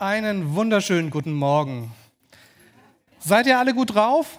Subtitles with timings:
[0.00, 1.90] Einen wunderschönen guten Morgen.
[3.18, 4.38] Seid ihr alle gut drauf?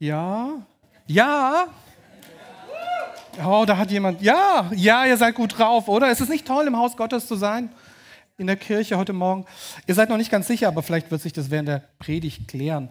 [0.00, 0.48] Ja?
[1.06, 1.68] Ja?
[3.46, 4.20] Oh, da hat jemand.
[4.20, 6.10] Ja, ja, ihr seid gut drauf, oder?
[6.10, 7.70] Ist es nicht toll, im Haus Gottes zu sein?
[8.36, 9.44] In der Kirche heute Morgen?
[9.86, 12.88] Ihr seid noch nicht ganz sicher, aber vielleicht wird sich das während der Predigt klären.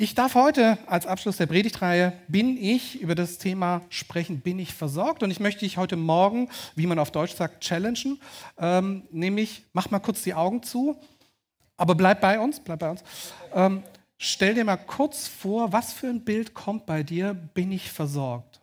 [0.00, 4.72] Ich darf heute als Abschluss der Predigtreihe bin ich über das Thema sprechen, bin ich
[4.72, 5.24] versorgt?
[5.24, 8.20] Und ich möchte dich heute Morgen, wie man auf Deutsch sagt, challengen.
[8.58, 10.96] Ähm, nämlich, mach mal kurz die Augen zu,
[11.76, 13.02] aber bleib bei uns, bleib bei uns.
[13.52, 13.82] Ähm,
[14.18, 18.60] stell dir mal kurz vor, was für ein Bild kommt bei dir, bin ich versorgt?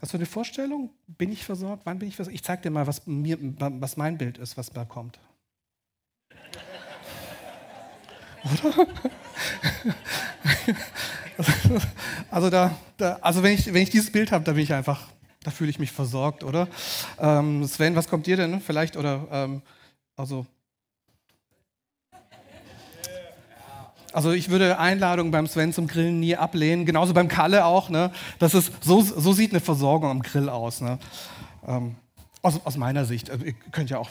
[0.00, 0.90] Hast du eine Vorstellung?
[1.06, 1.82] Bin ich versorgt?
[1.86, 2.34] Wann bin ich versorgt?
[2.34, 5.18] Ich zeige dir mal, was, mir, was mein Bild ist, was da kommt.
[8.44, 8.86] Oder?
[12.30, 15.08] Also, da, da, also wenn, ich, wenn ich dieses Bild habe, da bin ich einfach,
[15.42, 16.66] da fühle ich mich versorgt, oder?
[17.18, 18.60] Ähm, Sven, was kommt dir denn?
[18.60, 19.62] Vielleicht oder ähm,
[20.16, 20.46] also
[24.16, 27.90] Also ich würde Einladungen beim Sven zum Grillen nie ablehnen, genauso beim Kalle auch.
[27.90, 28.10] Ne?
[28.38, 30.80] Das ist, so, so sieht eine Versorgung am Grill aus.
[30.80, 30.98] Ne?
[31.66, 31.96] Ähm,
[32.40, 33.28] aus, aus, meiner Sicht.
[33.28, 34.08] Ihr könnt ja auch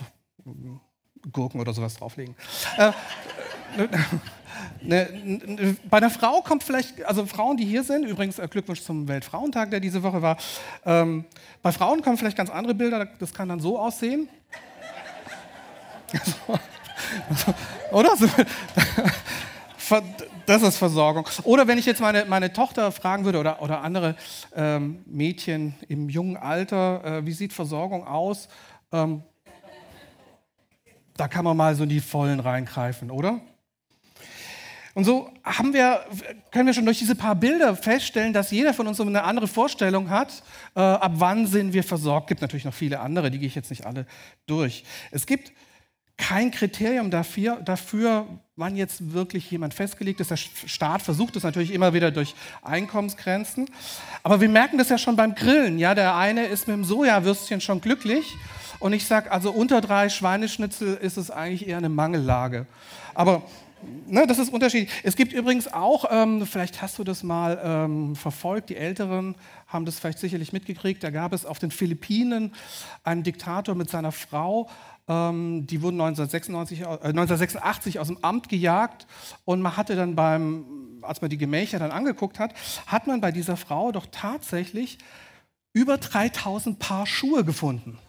[1.31, 2.35] Gurken oder sowas drauflegen.
[2.77, 2.91] Äh,
[4.83, 8.83] ne, ne, bei einer Frau kommt vielleicht, also Frauen, die hier sind, übrigens äh, Glückwunsch
[8.83, 10.37] zum Weltfrauentag, der diese Woche war.
[10.85, 11.25] Ähm,
[11.63, 14.29] bei Frauen kommen vielleicht ganz andere Bilder, das kann dann so aussehen.
[17.91, 18.11] oder?
[20.45, 21.27] Das ist Versorgung.
[21.43, 24.15] Oder wenn ich jetzt meine, meine Tochter fragen würde oder, oder andere
[24.55, 28.47] ähm, Mädchen im jungen Alter, äh, wie sieht Versorgung aus?
[28.91, 29.23] Ähm,
[31.17, 33.41] da kann man mal so in die Vollen reingreifen, oder?
[34.95, 36.05] Und so haben wir,
[36.51, 39.47] können wir schon durch diese paar Bilder feststellen, dass jeder von uns so eine andere
[39.47, 40.41] Vorstellung hat,
[40.73, 42.25] äh, ab wann sind wir versorgt.
[42.25, 44.05] Es gibt natürlich noch viele andere, die gehe ich jetzt nicht alle
[44.47, 44.85] durch.
[45.11, 45.51] Es gibt
[46.17, 50.31] kein Kriterium dafür, dafür, wann jetzt wirklich jemand festgelegt ist.
[50.31, 53.69] Der Staat versucht es natürlich immer wieder durch Einkommensgrenzen.
[54.23, 55.77] Aber wir merken das ja schon beim Grillen.
[55.77, 58.33] Ja, der eine ist mit dem Sojawürstchen schon glücklich.
[58.79, 62.65] Und ich sage, also unter drei Schweineschnitzel ist es eigentlich eher eine Mangellage.
[63.13, 63.43] Aber
[64.07, 64.91] ne, das ist unterschiedlich.
[65.03, 69.35] Es gibt übrigens auch, ähm, vielleicht hast du das mal ähm, verfolgt, die Älteren
[69.67, 72.53] haben das vielleicht sicherlich mitgekriegt, da gab es auf den Philippinen
[73.03, 74.69] einen Diktator mit seiner Frau,
[75.07, 79.07] ähm, die wurden 1996, äh, 1986 aus dem Amt gejagt
[79.45, 80.65] und man hatte dann beim,
[81.01, 82.53] als man die Gemächer dann angeguckt hat,
[82.87, 84.97] hat man bei dieser Frau doch tatsächlich
[85.73, 87.99] über 3000 Paar Schuhe gefunden.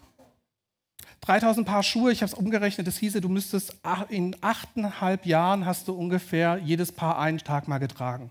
[1.23, 3.77] 3000 Paar Schuhe, ich habe es umgerechnet, das hieße, du müsstest
[4.09, 8.31] in achteinhalb Jahren hast du ungefähr jedes Paar einen Tag mal getragen.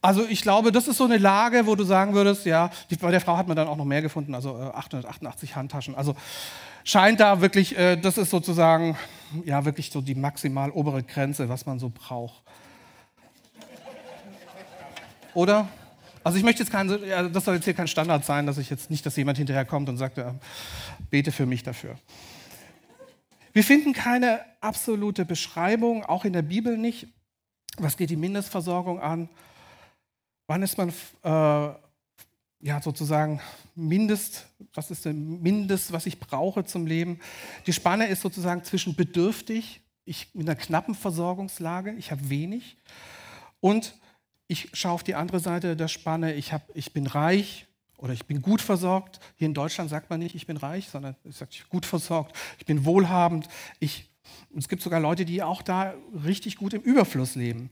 [0.00, 3.10] Also ich glaube, das ist so eine Lage, wo du sagen würdest, ja, die, bei
[3.10, 5.96] der Frau hat man dann auch noch mehr gefunden, also 888 äh, Handtaschen.
[5.96, 6.14] Also
[6.84, 8.96] scheint da wirklich, äh, das ist sozusagen,
[9.44, 12.42] ja, wirklich so die maximal obere Grenze, was man so braucht.
[15.34, 15.68] Oder?
[16.24, 18.70] Also ich möchte jetzt kein, ja, das soll jetzt hier kein Standard sein, dass ich
[18.70, 20.34] jetzt nicht, dass jemand hinterher kommt und sagt, ja,
[21.10, 21.96] bete für mich dafür.
[23.52, 27.08] Wir finden keine absolute Beschreibung, auch in der Bibel nicht.
[27.78, 29.28] Was geht die Mindestversorgung an?
[30.48, 30.88] Wann ist man
[31.22, 31.74] äh,
[32.60, 33.40] ja, sozusagen
[33.74, 37.20] Mindest, was ist denn Mindest, was ich brauche zum Leben?
[37.66, 42.76] Die Spanne ist sozusagen zwischen bedürftig, ich in einer knappen Versorgungslage, ich habe wenig,
[43.60, 43.94] und
[44.48, 47.66] ich schaue auf die andere Seite der Spanne, ich, hab, ich bin reich
[47.98, 49.20] oder ich bin gut versorgt.
[49.36, 51.86] Hier in Deutschland sagt man nicht, ich bin reich, sondern ich sage, ich bin gut
[51.86, 53.48] versorgt, ich bin wohlhabend.
[53.78, 54.08] Ich,
[54.56, 55.94] es gibt sogar Leute, die auch da
[56.24, 57.70] richtig gut im Überfluss leben.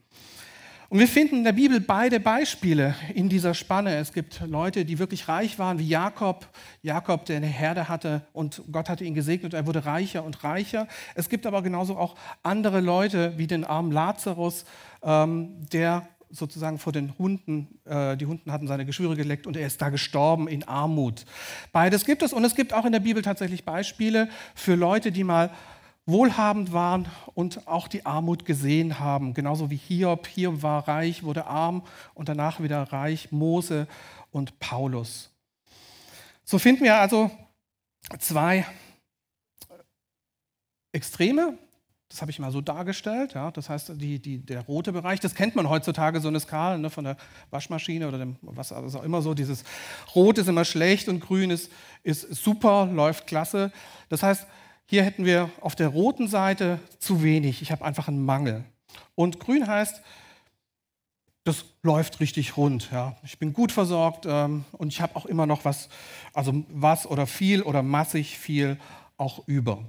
[0.89, 3.97] Und wir finden in der Bibel beide Beispiele in dieser Spanne.
[3.97, 6.47] Es gibt Leute, die wirklich reich waren, wie Jakob.
[6.83, 10.87] Jakob, der eine Herde hatte und Gott hatte ihn gesegnet, er wurde reicher und reicher.
[11.17, 12.15] Es gibt aber genauso auch
[12.45, 14.65] andere Leute, wie den armen Lazarus,
[15.03, 19.67] ähm, der sozusagen vor den Hunden, äh, die Hunden hatten seine Geschwüre geleckt und er
[19.67, 21.25] ist da gestorben in Armut.
[21.73, 25.25] Beides gibt es und es gibt auch in der Bibel tatsächlich Beispiele für Leute, die
[25.25, 25.51] mal
[26.07, 29.35] wohlhabend waren und auch die Armut gesehen haben.
[29.35, 30.27] Genauso wie Hiob.
[30.29, 31.83] Hiob war reich, wurde arm
[32.15, 33.33] und danach wieder reich.
[33.33, 33.89] Mose
[34.31, 35.31] und Paulus.
[36.45, 37.31] So finden wir also
[38.21, 38.65] zwei
[40.93, 41.59] Extreme.
[42.09, 43.35] Das habe ich mal so dargestellt.
[43.35, 43.51] Ja.
[43.51, 46.89] Das heißt, die, die, der rote Bereich, das kennt man heutzutage, so eine Skala ne,
[46.89, 47.17] von der
[47.51, 49.35] Waschmaschine oder dem, was also auch immer so.
[49.35, 49.65] Dieses
[50.15, 51.71] Rot ist immer schlecht und Grün ist,
[52.05, 53.73] ist super, läuft klasse.
[54.09, 54.47] Das heißt,
[54.87, 57.61] hier hätten wir auf der roten Seite zu wenig.
[57.63, 58.65] Ich habe einfach einen Mangel.
[59.15, 60.01] Und grün heißt,
[61.45, 62.91] das läuft richtig rund.
[62.91, 63.17] Ja.
[63.23, 65.89] Ich bin gut versorgt ähm, und ich habe auch immer noch was,
[66.35, 68.79] also was oder viel oder massig viel
[69.17, 69.85] auch über.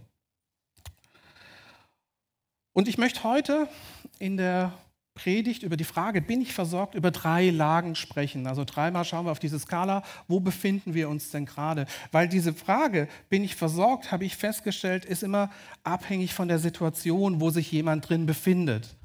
[2.74, 3.68] Und ich möchte heute
[4.20, 4.72] in der
[5.18, 8.46] Predigt über die Frage, bin ich versorgt, über drei Lagen sprechen.
[8.46, 11.88] Also dreimal schauen wir auf diese Skala, wo befinden wir uns denn gerade?
[12.12, 15.50] Weil diese Frage, bin ich versorgt, habe ich festgestellt, ist immer
[15.84, 18.96] abhängig von der Situation, wo sich jemand drin befindet.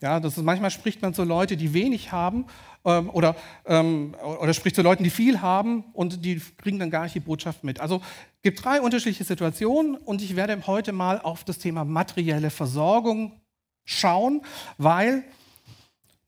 [0.00, 2.46] Ja, das ist, manchmal spricht man zu Leuten, die wenig haben
[2.84, 3.34] ähm, oder,
[3.64, 7.20] ähm, oder spricht zu Leuten, die viel haben und die kriegen dann gar nicht die
[7.20, 7.80] Botschaft mit.
[7.80, 12.50] Also es gibt drei unterschiedliche Situationen und ich werde heute mal auf das Thema materielle
[12.50, 13.32] Versorgung
[13.86, 14.42] schauen,
[14.76, 15.24] weil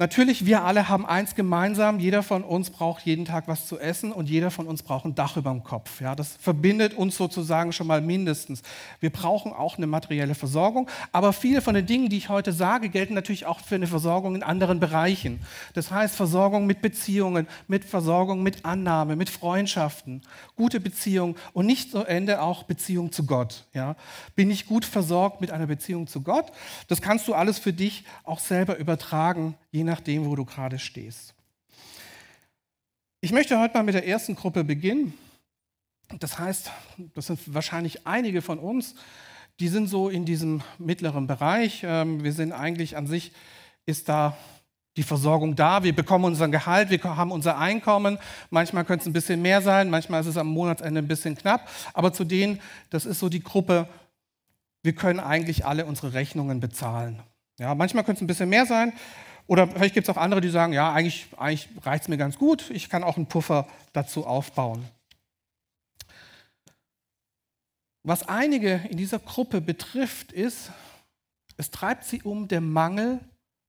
[0.01, 4.13] Natürlich, wir alle haben eins gemeinsam, jeder von uns braucht jeden Tag was zu essen
[4.13, 6.01] und jeder von uns braucht ein Dach über dem Kopf.
[6.01, 8.63] Ja, das verbindet uns sozusagen schon mal mindestens.
[9.01, 12.91] Wir brauchen auch eine materielle Versorgung, aber viele von den Dingen, die ich heute sage,
[12.91, 15.41] gelten natürlich auch für eine Versorgung in anderen Bereichen.
[15.75, 20.23] Das heißt Versorgung mit Beziehungen, mit Versorgung mit Annahme, mit Freundschaften,
[20.55, 23.65] gute Beziehungen und nicht zu Ende auch Beziehung zu Gott.
[23.75, 23.97] Ja,
[24.37, 26.53] bin ich gut versorgt mit einer Beziehung zu Gott?
[26.87, 31.35] Das kannst du alles für dich auch selber übertragen je nachdem, wo du gerade stehst.
[33.21, 35.15] Ich möchte heute mal mit der ersten Gruppe beginnen.
[36.19, 36.71] Das heißt,
[37.15, 38.95] das sind wahrscheinlich einige von uns,
[39.61, 41.83] die sind so in diesem mittleren Bereich.
[41.85, 43.33] Ähm, wir sind eigentlich an sich,
[43.87, 44.37] ist da
[44.97, 48.19] die Versorgung da, wir bekommen unseren Gehalt, wir haben unser Einkommen.
[48.51, 51.69] Manchmal könnte es ein bisschen mehr sein, manchmal ist es am Monatsende ein bisschen knapp.
[51.95, 52.61] Aber zu denen,
[52.91, 53.89] das ist so die Gruppe,
[54.83, 57.21] wir können eigentlich alle unsere Rechnungen bezahlen.
[57.59, 58.93] Ja, manchmal könnte es ein bisschen mehr sein,
[59.49, 62.39] oder vielleicht gibt es auch andere, die sagen, ja, eigentlich, eigentlich reicht es mir ganz
[62.39, 64.87] gut, ich kann auch einen Puffer dazu aufbauen.
[68.05, 70.71] Was einige in dieser Gruppe betrifft, ist,
[71.57, 73.21] es treibt sie um der Mangel,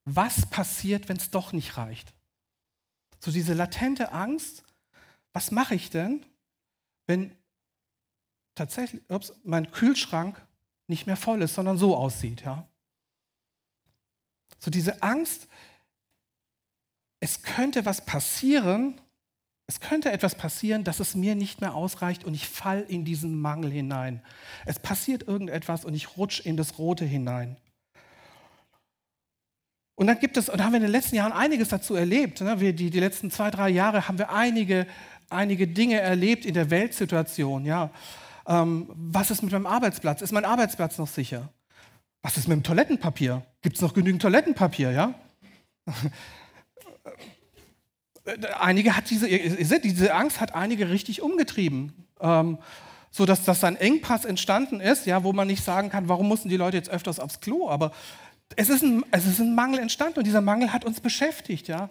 [0.04, 2.14] was passiert, wenn es doch nicht reicht.
[3.20, 4.64] So diese latente Angst,
[5.32, 6.26] was mache ich denn,
[7.08, 7.36] wenn
[8.54, 10.46] tatsächlich ups, mein Kühlschrank
[10.88, 12.42] nicht mehr voll ist, sondern so aussieht.
[12.42, 12.68] Ja?
[14.60, 15.48] So diese Angst,
[17.20, 19.00] es könnte was passieren,
[19.68, 23.40] es könnte etwas passieren, dass es mir nicht mehr ausreicht und ich fall in diesen
[23.40, 24.22] Mangel hinein.
[24.66, 27.58] Es passiert irgendetwas und ich rutsche in das Rote hinein.
[29.96, 32.40] Und dann gibt es, und haben wir in den letzten Jahren einiges dazu erlebt.
[32.40, 32.62] Ne?
[32.62, 34.88] Wir, die, die letzten zwei, drei Jahre haben wir einige,
[35.30, 37.66] einige Dinge erlebt in der Weltsituation.
[37.66, 37.92] Ja?
[38.48, 40.22] Ähm, was ist mit meinem Arbeitsplatz?
[40.22, 41.50] Ist mein Arbeitsplatz noch sicher?
[42.22, 43.46] Was ist mit dem Toilettenpapier?
[43.62, 44.92] Gibt es noch genügend Toilettenpapier?
[44.92, 45.14] Ja?
[48.60, 52.06] Einige hat diese, diese Angst hat einige richtig umgetrieben.
[52.20, 52.58] Ähm,
[53.12, 56.50] so dass, dass ein Engpass entstanden ist, ja, wo man nicht sagen kann, warum mussten
[56.50, 57.92] die Leute jetzt öfters aufs Klo, aber
[58.56, 61.68] es ist, ein, es ist ein Mangel entstanden und dieser Mangel hat uns beschäftigt.
[61.68, 61.90] Ja.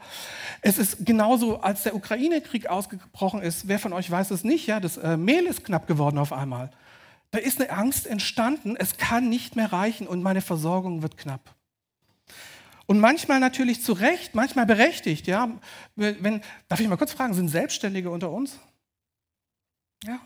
[0.61, 4.81] Es ist genauso, als der Ukraine-Krieg ausgebrochen ist, wer von euch weiß es nicht, ja,
[4.81, 6.71] das äh, Mehl ist knapp geworden auf einmal.
[7.31, 11.55] Da ist eine Angst entstanden, es kann nicht mehr reichen und meine Versorgung wird knapp.
[12.89, 15.27] Und manchmal natürlich zu Recht, manchmal berechtigt.
[15.27, 15.61] Ja?
[15.95, 18.59] Wenn, darf ich mal kurz fragen, sind Selbstständige unter uns?
[20.05, 20.19] Ja,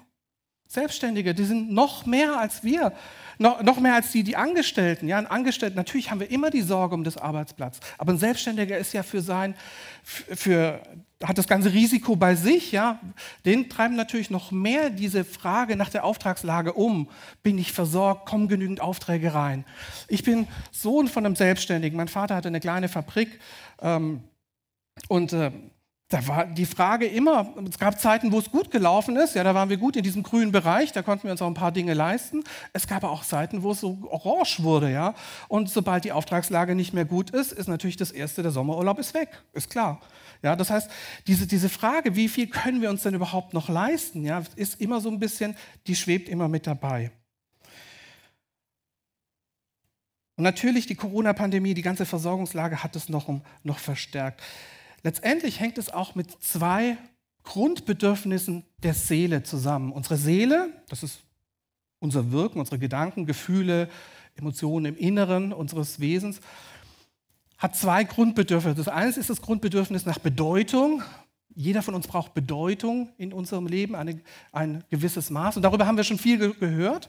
[0.72, 2.94] Selbstständige, die sind noch mehr als wir,
[3.38, 5.06] noch, noch mehr als die, die Angestellten.
[5.06, 8.78] Ja, ein Angestellter, natürlich haben wir immer die Sorge um das Arbeitsplatz, aber ein Selbstständiger
[8.78, 9.54] ist ja für sein,
[10.02, 10.80] für,
[11.22, 13.00] hat das ganze Risiko bei sich, ja,
[13.44, 17.06] den treiben natürlich noch mehr diese Frage nach der Auftragslage um.
[17.43, 18.24] Bin ich versorgt?
[18.24, 19.67] Kommen genügend Aufträge rein?
[20.08, 21.98] Ich bin Sohn von einem Selbstständigen.
[21.98, 23.41] Mein Vater hatte eine kleine Fabrik
[23.82, 24.22] ähm,
[25.08, 25.50] und äh,
[26.12, 29.54] da war die Frage immer, es gab Zeiten, wo es gut gelaufen ist, ja, da
[29.54, 31.94] waren wir gut in diesem grünen Bereich, da konnten wir uns auch ein paar Dinge
[31.94, 32.44] leisten.
[32.74, 35.14] Es gab auch Zeiten, wo es so orange wurde, ja.
[35.48, 39.14] Und sobald die Auftragslage nicht mehr gut ist, ist natürlich das erste, der Sommerurlaub ist
[39.14, 40.00] weg, ist klar.
[40.42, 40.90] Ja, das heißt,
[41.26, 45.00] diese, diese Frage, wie viel können wir uns denn überhaupt noch leisten, ja, ist immer
[45.00, 47.10] so ein bisschen, die schwebt immer mit dabei.
[50.36, 53.28] Und natürlich die Corona-Pandemie, die ganze Versorgungslage hat es noch,
[53.62, 54.42] noch verstärkt.
[55.02, 56.96] Letztendlich hängt es auch mit zwei
[57.44, 59.92] Grundbedürfnissen der Seele zusammen.
[59.92, 61.24] Unsere Seele, das ist
[61.98, 63.88] unser Wirken, unsere Gedanken, Gefühle,
[64.34, 66.40] Emotionen im Inneren unseres Wesens,
[67.58, 68.76] hat zwei Grundbedürfnisse.
[68.76, 71.02] Das eine ist das Grundbedürfnis nach Bedeutung.
[71.54, 74.20] Jeder von uns braucht Bedeutung in unserem Leben, eine,
[74.52, 75.56] ein gewisses Maß.
[75.56, 77.08] Und darüber haben wir schon viel ge gehört.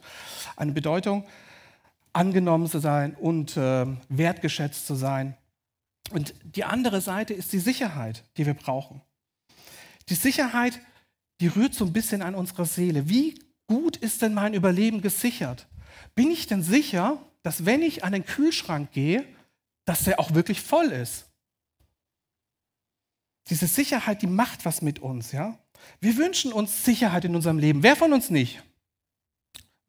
[0.56, 1.26] Eine Bedeutung,
[2.12, 5.36] angenommen zu sein und äh, wertgeschätzt zu sein.
[6.14, 9.02] Und die andere Seite ist die Sicherheit, die wir brauchen.
[10.10, 10.80] Die Sicherheit,
[11.42, 13.10] die rührt so ein bisschen an unserer Seele.
[13.10, 15.68] Wie gut ist denn mein Überleben gesichert?
[16.14, 19.26] Bin ich denn sicher, dass wenn ich an den Kühlschrank gehe,
[19.86, 21.26] dass der auch wirklich voll ist?
[23.50, 25.58] Diese Sicherheit, die macht was mit uns, ja?
[26.00, 27.82] Wir wünschen uns Sicherheit in unserem Leben.
[27.82, 28.62] Wer von uns nicht?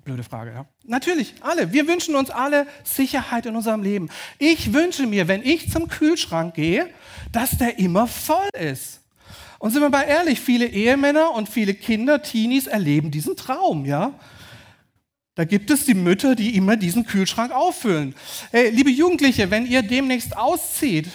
[0.04, 0.66] Blöde Frage, ja.
[0.84, 1.72] Natürlich, alle.
[1.72, 4.10] Wir wünschen uns alle Sicherheit in unserem Leben.
[4.38, 6.90] Ich wünsche mir, wenn ich zum Kühlschrank gehe,
[7.32, 9.00] dass der immer voll ist.
[9.58, 14.12] Und sind wir mal ehrlich, viele Ehemänner und viele Kinder, Teenies erleben diesen Traum, ja.
[15.36, 18.14] Da gibt es die Mütter, die immer diesen Kühlschrank auffüllen.
[18.50, 21.08] Hey, liebe Jugendliche, wenn ihr demnächst auszieht,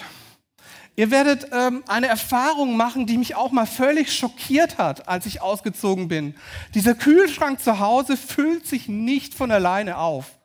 [0.96, 5.40] ihr werdet ähm, eine Erfahrung machen, die mich auch mal völlig schockiert hat, als ich
[5.40, 6.34] ausgezogen bin.
[6.74, 10.38] Dieser Kühlschrank zu Hause füllt sich nicht von alleine auf.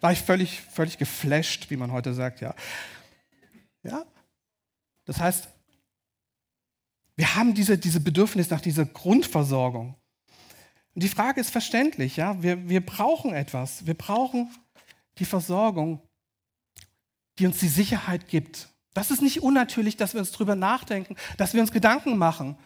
[0.00, 2.54] War ich völlig, völlig geflasht, wie man heute sagt, ja.
[3.82, 4.04] Ja?
[5.04, 5.48] Das heißt,
[7.16, 9.96] wir haben diese, diese Bedürfnis nach dieser Grundversorgung.
[10.94, 12.40] Und die Frage ist verständlich, ja.
[12.42, 13.86] Wir, wir brauchen etwas.
[13.86, 14.54] Wir brauchen
[15.18, 16.00] die Versorgung,
[17.38, 18.68] die uns die Sicherheit gibt.
[18.94, 22.56] Das ist nicht unnatürlich, dass wir uns darüber nachdenken, dass wir uns Gedanken machen.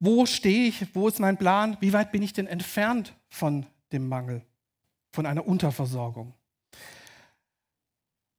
[0.00, 0.94] Wo stehe ich?
[0.94, 1.76] Wo ist mein Plan?
[1.80, 4.42] Wie weit bin ich denn entfernt von dem Mangel,
[5.12, 6.34] von einer Unterversorgung?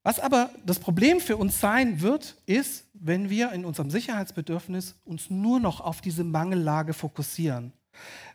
[0.03, 5.32] Was aber das Problem für uns sein wird, ist, wenn wir in unserem Sicherheitsbedürfnis uns
[5.32, 7.74] nur noch auf diese Mangellage fokussieren.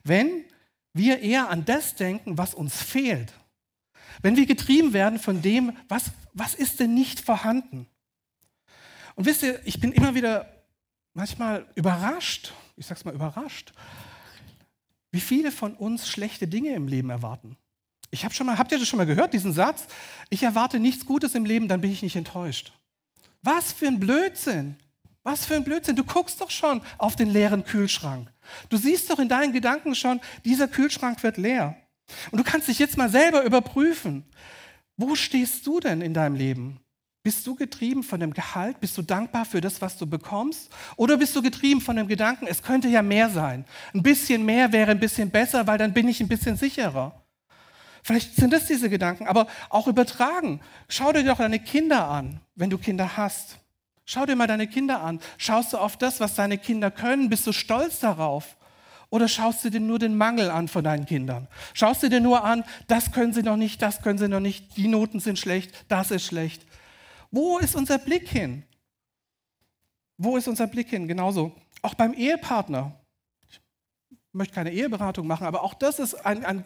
[0.02, 0.44] Wenn
[0.92, 3.32] wir eher an das denken, was uns fehlt.
[4.22, 7.86] Wenn wir getrieben werden von dem, was, was ist denn nicht vorhanden.
[9.14, 10.48] Und wisst ihr, ich bin immer wieder
[11.14, 13.72] manchmal überrascht, ich sag's mal überrascht,
[15.10, 17.56] wie viele von uns schlechte Dinge im Leben erwarten.
[18.10, 19.86] Ich habe schon mal, habt ihr das schon mal gehört, diesen Satz?
[20.30, 22.72] Ich erwarte nichts Gutes im Leben, dann bin ich nicht enttäuscht.
[23.42, 24.76] Was für ein Blödsinn.
[25.22, 25.96] Was für ein Blödsinn.
[25.96, 28.32] Du guckst doch schon auf den leeren Kühlschrank.
[28.68, 31.76] Du siehst doch in deinen Gedanken schon, dieser Kühlschrank wird leer.
[32.30, 34.24] Und du kannst dich jetzt mal selber überprüfen.
[34.96, 36.80] Wo stehst du denn in deinem Leben?
[37.22, 38.80] Bist du getrieben von dem Gehalt?
[38.80, 40.70] Bist du dankbar für das, was du bekommst?
[40.96, 43.66] Oder bist du getrieben von dem Gedanken, es könnte ja mehr sein?
[43.94, 47.22] Ein bisschen mehr wäre ein bisschen besser, weil dann bin ich ein bisschen sicherer.
[48.02, 50.60] Vielleicht sind das diese Gedanken, aber auch übertragen.
[50.88, 53.58] Schau dir doch deine Kinder an, wenn du Kinder hast.
[54.06, 55.20] Schau dir mal deine Kinder an.
[55.36, 57.28] Schaust du auf das, was deine Kinder können?
[57.28, 58.56] Bist du stolz darauf?
[59.10, 61.48] Oder schaust du dir nur den Mangel an von deinen Kindern?
[61.74, 64.76] Schaust du dir nur an, das können sie noch nicht, das können sie noch nicht,
[64.76, 66.64] die Noten sind schlecht, das ist schlecht.
[67.32, 68.62] Wo ist unser Blick hin?
[70.16, 71.08] Wo ist unser Blick hin?
[71.08, 71.52] Genauso.
[71.82, 72.94] Auch beim Ehepartner.
[73.48, 73.60] Ich
[74.32, 76.64] möchte keine Eheberatung machen, aber auch das ist ein, ein,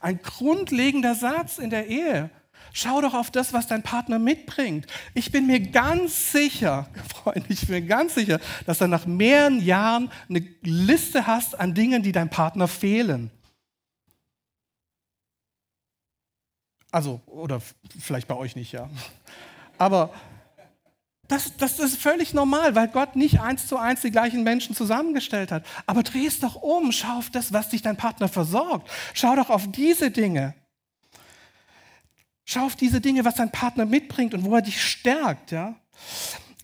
[0.00, 2.30] ein grundlegender Satz in der Ehe.
[2.72, 4.86] Schau doch auf das, was dein Partner mitbringt.
[5.14, 9.62] Ich bin mir ganz sicher, Freunde, ich bin mir ganz sicher, dass du nach mehreren
[9.62, 13.30] Jahren eine Liste hast an Dingen, die deinem Partner fehlen.
[16.90, 17.60] Also, oder
[17.98, 18.88] vielleicht bei euch nicht, ja.
[19.78, 20.12] Aber
[21.28, 25.50] das, das, ist völlig normal, weil Gott nicht eins zu eins die gleichen Menschen zusammengestellt
[25.50, 25.64] hat.
[25.86, 28.90] Aber dreh es doch um, schau auf das, was dich dein Partner versorgt.
[29.14, 30.54] Schau doch auf diese Dinge.
[32.44, 35.52] Schau auf diese Dinge, was dein Partner mitbringt und wo er dich stärkt.
[35.52, 35.74] Ja?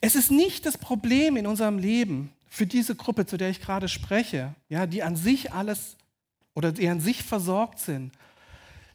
[0.01, 3.89] Es ist nicht das Problem in unserem Leben für diese Gruppe, zu der ich gerade
[3.89, 5.97] spreche, ja, die an sich alles
[6.55, 8.13] oder die an sich versorgt sind,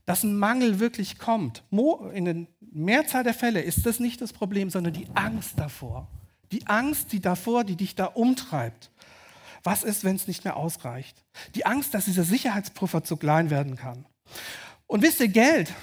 [0.05, 1.63] dass ein Mangel wirklich kommt.
[2.13, 6.07] In der Mehrzahl der Fälle ist das nicht das Problem, sondern die Angst davor.
[6.51, 8.91] Die Angst, die davor, die dich da umtreibt.
[9.63, 11.15] Was ist, wenn es nicht mehr ausreicht?
[11.55, 14.05] Die Angst, dass dieser Sicherheitspuffer zu klein werden kann.
[14.87, 15.73] Und wisst ihr, Geld,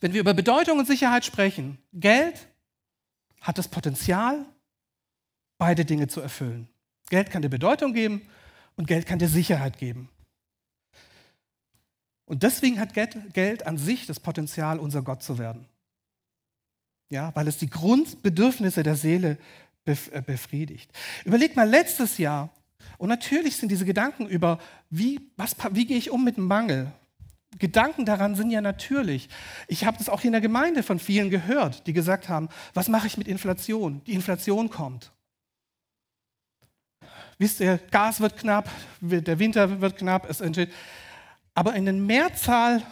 [0.00, 2.48] wenn wir über Bedeutung und Sicherheit sprechen, Geld
[3.40, 4.44] hat das Potenzial,
[5.58, 6.68] beide Dinge zu erfüllen.
[7.10, 8.22] Geld kann dir Bedeutung geben
[8.76, 10.08] und Geld kann dir Sicherheit geben.
[12.24, 15.66] Und deswegen hat Geld an sich das Potenzial, unser Gott zu werden.
[17.10, 19.36] Ja, weil es die Grundbedürfnisse der Seele
[19.84, 20.92] äh, befriedigt.
[21.24, 22.50] Überleg mal letztes Jahr,
[22.98, 24.58] und natürlich sind diese Gedanken über,
[24.90, 26.92] wie, was, wie gehe ich um mit dem Mangel,
[27.58, 29.28] Gedanken daran sind ja natürlich.
[29.66, 32.88] Ich habe das auch hier in der Gemeinde von vielen gehört, die gesagt haben, was
[32.88, 34.02] mache ich mit Inflation?
[34.04, 35.12] Die Inflation kommt.
[37.38, 40.72] Wisst ihr, Gas wird knapp, der Winter wird knapp, es entsteht.
[41.54, 42.82] Aber in den Mehrzahl,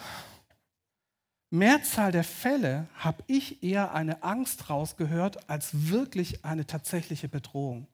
[1.50, 7.86] Mehrzahl der Fälle habe ich eher eine Angst rausgehört als wirklich eine tatsächliche Bedrohung.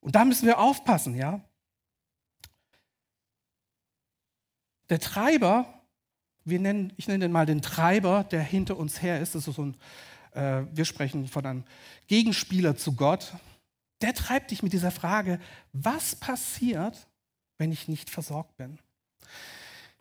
[0.00, 1.40] Und da müssen wir aufpassen, ja.
[4.88, 5.66] Der Treiber,
[6.44, 9.56] wir nennen, ich nenne den mal den Treiber, der hinter uns her ist, das ist
[9.56, 9.76] so ein,
[10.32, 11.64] äh, wir sprechen von einem
[12.06, 13.34] Gegenspieler zu Gott,
[14.02, 15.40] der treibt dich mit dieser Frage,
[15.72, 17.08] was passiert,
[17.58, 18.78] wenn ich nicht versorgt bin?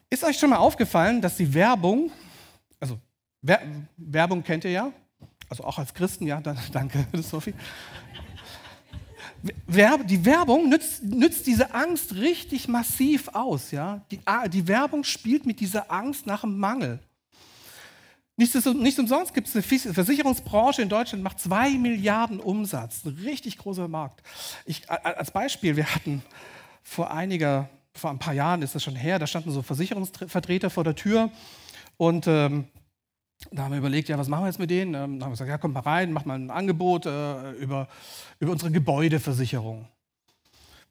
[0.10, 2.12] Ist euch schon mal aufgefallen, dass die Werbung,
[2.80, 3.00] also
[3.48, 3.62] Wer
[3.98, 4.92] Werbung kennt ihr ja,
[5.50, 7.54] also auch als Christen, ja, danke, Sophie.
[9.46, 13.72] Die Werbung nützt, nützt diese Angst richtig massiv aus.
[13.72, 14.02] Ja?
[14.10, 17.00] Die, die Werbung spielt mit dieser Angst nach dem Mangel.
[18.38, 23.06] Nicht, nicht umsonst gibt es eine Versicherungsbranche in Deutschland, macht zwei Milliarden Umsatz.
[23.06, 24.22] Ein richtig großer Markt.
[24.66, 26.22] Ich, als Beispiel, wir hatten
[26.84, 30.84] vor einiger, vor ein paar Jahren ist das schon her, da standen so Versicherungsvertreter vor
[30.84, 31.32] der Tür
[31.98, 32.66] und ähm,
[33.52, 34.94] da haben wir überlegt, ja, was machen wir jetzt mit denen?
[34.94, 37.88] Ähm, da haben wir gesagt, ja, kommt mal rein, macht mal ein Angebot äh, über,
[38.40, 39.88] über unsere Gebäudeversicherung.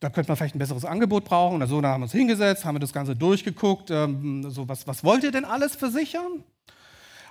[0.01, 1.63] Da könnte man vielleicht ein besseres Angebot brauchen.
[1.63, 3.91] Also, da haben wir uns hingesetzt, haben wir das Ganze durchgeguckt.
[3.91, 6.45] Ähm, so, was, was wollt ihr denn alles versichern?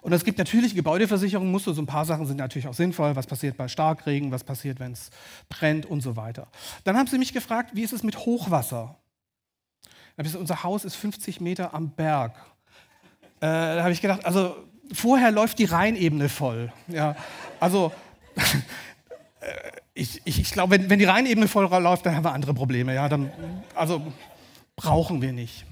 [0.02, 3.16] Und es gibt natürlich Gebäudeversicherungen, musst du, so ein paar Sachen sind natürlich auch sinnvoll.
[3.16, 5.12] Was passiert bei Starkregen, was passiert, wenn es
[5.50, 6.48] brennt und so weiter.
[6.84, 8.98] Dann haben sie mich gefragt, wie ist es mit Hochwasser?
[10.18, 12.36] Gesagt, unser Haus ist 50 Meter am Berg.
[13.40, 14.56] Äh, da habe ich gedacht, also
[14.94, 16.72] vorher läuft die Rheinebene voll.
[16.88, 17.16] Ja,
[17.60, 17.92] also
[19.94, 22.94] ich, ich, ich glaube, wenn, wenn die Rheinebene voll läuft, dann haben wir andere Probleme.
[22.94, 23.32] Ja, dann,
[23.76, 24.14] also
[24.76, 25.66] brauchen wir nicht.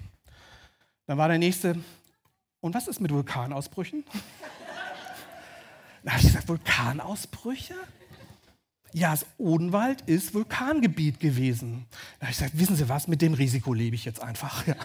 [1.07, 1.75] Dann war der nächste,
[2.61, 4.03] und was ist mit Vulkanausbrüchen?
[6.03, 7.75] Da habe ich gesagt, Vulkanausbrüche?
[8.91, 11.85] Ja, das Odenwald ist Vulkangebiet gewesen.
[12.19, 14.65] Da habe ich gesagt, wissen Sie was, mit dem Risiko lebe ich jetzt einfach.
[14.67, 14.75] Ja.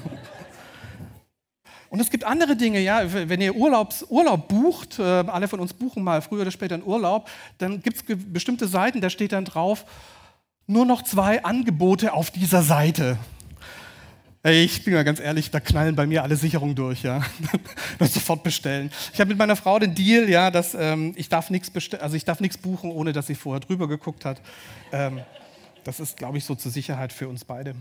[1.88, 5.72] Und es gibt andere Dinge, ja, wenn ihr Urlaubs, Urlaub bucht, äh, alle von uns
[5.72, 7.28] buchen mal früher oder später einen Urlaub,
[7.58, 9.84] dann gibt es bestimmte Seiten, da steht dann drauf,
[10.66, 13.18] nur noch zwei Angebote auf dieser Seite.
[14.42, 17.20] Ich bin mal ganz ehrlich, da knallen bei mir alle Sicherungen durch, ja.
[17.98, 18.92] das sofort bestellen.
[19.12, 22.24] Ich habe mit meiner Frau den Deal, ja, dass ähm, ich darf nichts also ich
[22.24, 24.40] darf nichts buchen, ohne dass sie vorher drüber geguckt hat.
[24.92, 25.20] Ähm,
[25.82, 27.74] das ist, glaube ich, so zur Sicherheit für uns beide.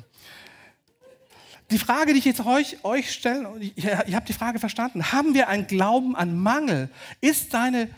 [1.71, 5.47] Die Frage, die ich jetzt euch, euch stelle, ihr, habt die Frage verstanden, haben wir
[5.47, 6.89] einen Glauben an Mangel?
[7.21, 7.89] Ist deine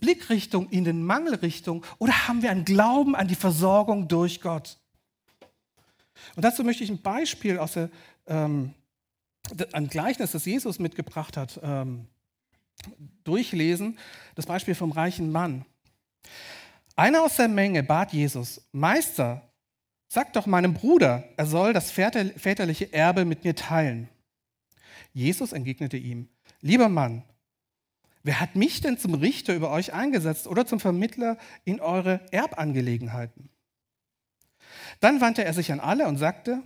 [0.00, 4.78] Blickrichtung in den Mangelrichtung oder haben wir einen Glauben an die Versorgung durch Gott?
[6.36, 7.90] Und dazu möchte ich ein Beispiel aus der
[8.26, 8.74] ähm,
[9.72, 12.06] ein Gleichnis, das Jesus mitgebracht hat, ähm,
[13.24, 13.98] durchlesen.
[14.34, 15.64] Das Beispiel vom reichen Mann.
[16.96, 19.42] Einer aus der Menge bat Jesus, Meister,
[20.14, 24.08] sag doch meinem Bruder, er soll das väterliche Erbe mit mir teilen.
[25.12, 26.28] Jesus entgegnete ihm,
[26.60, 27.24] lieber Mann,
[28.22, 33.50] wer hat mich denn zum Richter über euch eingesetzt oder zum Vermittler in eure Erbangelegenheiten?
[35.00, 36.62] Dann wandte er sich an alle und sagte,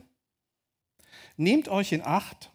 [1.38, 2.52] Nehmt euch in Acht,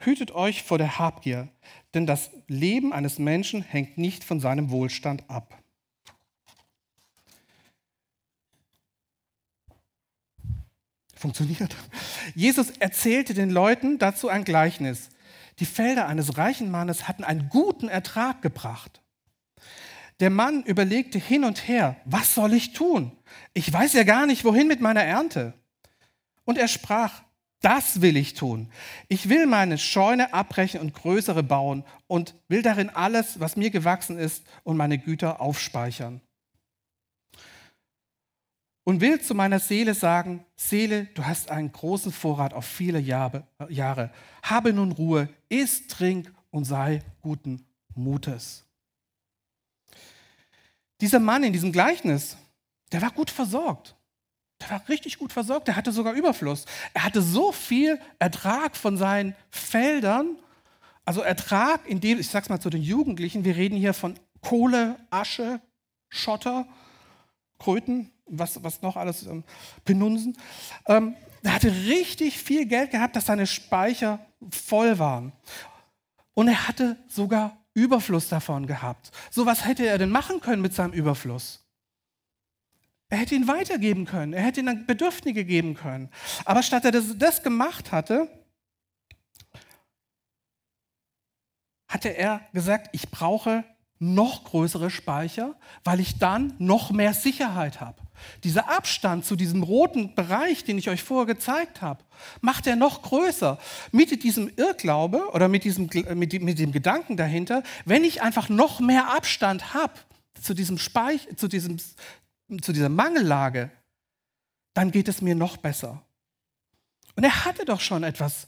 [0.00, 1.48] hütet euch vor der Habgier,
[1.94, 5.61] denn das Leben eines Menschen hängt nicht von seinem Wohlstand ab.
[11.22, 11.76] Funktioniert.
[12.34, 15.10] Jesus erzählte den Leuten dazu ein Gleichnis.
[15.60, 19.00] Die Felder eines reichen Mannes hatten einen guten Ertrag gebracht.
[20.18, 23.12] Der Mann überlegte hin und her, was soll ich tun?
[23.54, 25.54] Ich weiß ja gar nicht, wohin mit meiner Ernte.
[26.44, 27.22] Und er sprach,
[27.60, 28.68] das will ich tun.
[29.06, 34.18] Ich will meine Scheune abbrechen und größere bauen und will darin alles, was mir gewachsen
[34.18, 36.20] ist, und meine Güter aufspeichern.
[38.84, 44.10] Und will zu meiner Seele sagen, Seele, du hast einen großen Vorrat auf viele Jahre.
[44.42, 47.64] Habe nun Ruhe, iss, trink und sei guten
[47.94, 48.64] Mutes.
[51.00, 52.36] Dieser Mann in diesem Gleichnis,
[52.90, 53.96] der war gut versorgt.
[54.60, 56.66] Der war richtig gut versorgt, der hatte sogar Überfluss.
[56.94, 60.38] Er hatte so viel Ertrag von seinen Feldern,
[61.04, 64.96] also Ertrag, in dem, ich sag's mal zu den Jugendlichen, wir reden hier von Kohle,
[65.10, 65.60] Asche,
[66.08, 66.68] Schotter,
[67.58, 69.44] Kröten, was, was noch alles, ähm,
[69.84, 70.36] Penunsen.
[70.86, 75.32] Ähm, er hatte richtig viel Geld gehabt, dass seine Speicher voll waren.
[76.34, 79.10] Und er hatte sogar Überfluss davon gehabt.
[79.30, 81.64] So was hätte er denn machen können mit seinem Überfluss?
[83.08, 84.32] Er hätte ihn weitergeben können.
[84.32, 86.08] Er hätte ihn an Bedürftige geben können.
[86.44, 88.28] Aber statt er das, das gemacht hatte,
[91.88, 93.64] hatte er gesagt, ich brauche
[93.98, 98.01] noch größere Speicher, weil ich dann noch mehr Sicherheit habe.
[98.44, 102.04] Dieser Abstand zu diesem roten Bereich, den ich euch vorher gezeigt habe,
[102.40, 103.58] macht er noch größer.
[103.90, 108.80] Mit diesem Irrglaube oder mit diesem, mit, mit dem Gedanken dahinter, wenn ich einfach noch
[108.80, 109.94] mehr Abstand habe
[110.40, 111.78] zu diesem, Speich, zu diesem
[112.60, 113.70] zu dieser Mangellage,
[114.74, 116.02] dann geht es mir noch besser.
[117.16, 118.46] Und er hatte doch schon etwas,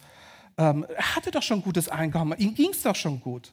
[0.59, 3.53] ähm, er hatte doch schon gutes Einkommen, ihm ging es doch schon gut.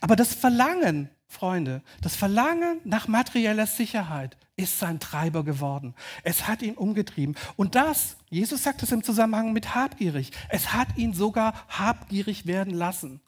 [0.00, 5.94] Aber das Verlangen, Freunde, das Verlangen nach materieller Sicherheit ist sein Treiber geworden.
[6.22, 7.34] Es hat ihn umgetrieben.
[7.56, 12.72] Und das, Jesus sagt es im Zusammenhang mit habgierig, es hat ihn sogar habgierig werden
[12.72, 13.20] lassen.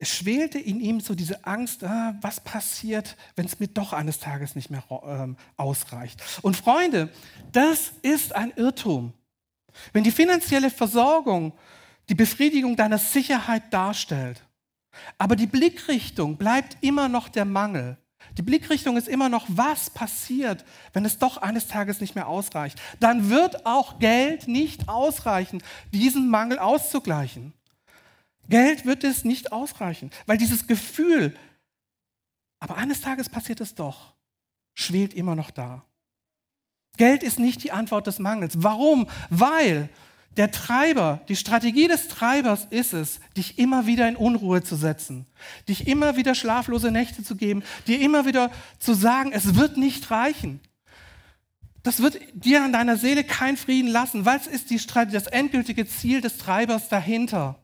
[0.00, 4.20] Es schwelte in ihm so diese Angst, ah, was passiert, wenn es mir doch eines
[4.20, 6.22] Tages nicht mehr ähm, ausreicht.
[6.42, 7.12] Und Freunde,
[7.50, 9.12] das ist ein Irrtum.
[9.92, 11.52] Wenn die finanzielle Versorgung
[12.08, 14.42] die Befriedigung deiner Sicherheit darstellt,
[15.18, 17.98] aber die Blickrichtung bleibt immer noch der Mangel.
[18.36, 22.80] Die Blickrichtung ist immer noch, was passiert, wenn es doch eines Tages nicht mehr ausreicht.
[23.00, 27.52] Dann wird auch Geld nicht ausreichen, diesen Mangel auszugleichen.
[28.48, 31.36] Geld wird es nicht ausreichen, weil dieses Gefühl,
[32.60, 34.14] aber eines Tages passiert es doch,
[34.74, 35.84] schwelt immer noch da.
[36.96, 38.62] Geld ist nicht die Antwort des Mangels.
[38.62, 39.08] Warum?
[39.30, 39.88] Weil
[40.38, 45.26] der Treiber, die Strategie des Treibers ist es, dich immer wieder in Unruhe zu setzen,
[45.68, 50.10] dich immer wieder schlaflose Nächte zu geben, dir immer wieder zu sagen, es wird nicht
[50.10, 50.60] reichen.
[51.82, 54.24] Das wird dir an deiner Seele keinen Frieden lassen.
[54.24, 57.58] Was ist die das endgültige Ziel des Treibers dahinter?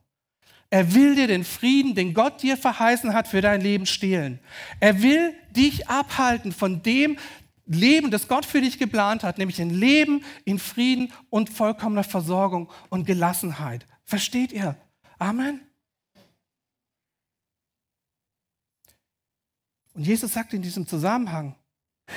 [0.71, 4.41] Er will dir den Frieden, den Gott dir verheißen hat, für dein Leben stehlen.
[4.81, 7.19] Er will dich abhalten von dem
[7.67, 12.71] Leben, das Gott für dich geplant hat, nämlich ein Leben in Frieden und vollkommener Versorgung
[12.91, 13.87] und Gelassenheit.
[14.05, 14.77] Versteht ihr?
[15.19, 15.61] Amen.
[19.95, 21.55] Und Jesus sagt in diesem Zusammenhang,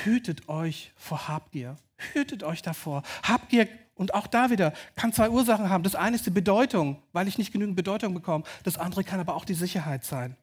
[0.04, 1.78] hütet euch vor Habgier.
[2.14, 3.04] Hütet euch davor.
[3.24, 5.84] Habgier und auch da wieder kann zwei Ursachen haben.
[5.84, 8.44] Das eine ist die Bedeutung, weil ich nicht genügend Bedeutung bekomme.
[8.64, 10.36] Das andere kann aber auch die Sicherheit sein.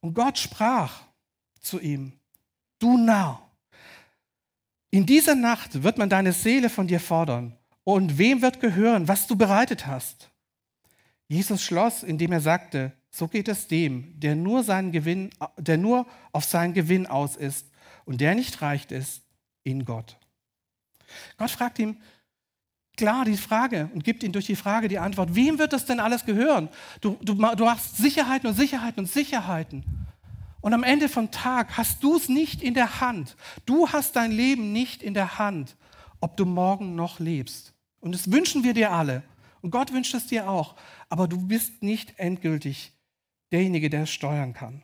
[0.00, 1.02] Und Gott sprach
[1.60, 2.17] zu ihm,
[2.78, 3.48] du Narr,
[4.90, 7.56] in dieser Nacht wird man deine Seele von dir fordern.
[7.84, 10.30] Und wem wird gehören, was du bereitet hast?
[11.28, 16.06] Jesus schloss, indem er sagte, so geht es dem, der nur, seinen Gewinn, der nur
[16.32, 17.66] auf seinen Gewinn aus ist
[18.04, 19.22] und der nicht reicht ist
[19.64, 20.16] in Gott.
[21.36, 21.98] Gott fragt ihm
[22.96, 26.00] klar die Frage und gibt ihm durch die Frage die Antwort, wem wird das denn
[26.00, 26.68] alles gehören?
[27.00, 29.84] Du, du, du machst Sicherheiten und Sicherheiten und Sicherheiten.
[30.68, 33.36] Und am Ende vom Tag hast du es nicht in der Hand.
[33.64, 35.76] Du hast dein Leben nicht in der Hand,
[36.20, 37.72] ob du morgen noch lebst.
[38.00, 39.22] Und das wünschen wir dir alle.
[39.62, 40.74] Und Gott wünscht es dir auch.
[41.08, 42.92] Aber du bist nicht endgültig
[43.50, 44.82] derjenige, der es steuern kann.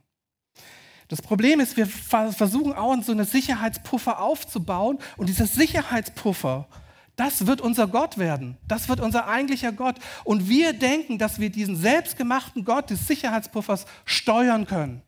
[1.09, 6.67] Das Problem ist, wir versuchen auch so eine Sicherheitspuffer aufzubauen und dieser Sicherheitspuffer,
[7.15, 8.57] das wird unser Gott werden.
[8.67, 9.97] Das wird unser eigentlicher Gott.
[10.25, 15.03] Und wir denken, dass wir diesen selbstgemachten Gott des Sicherheitspuffers steuern können.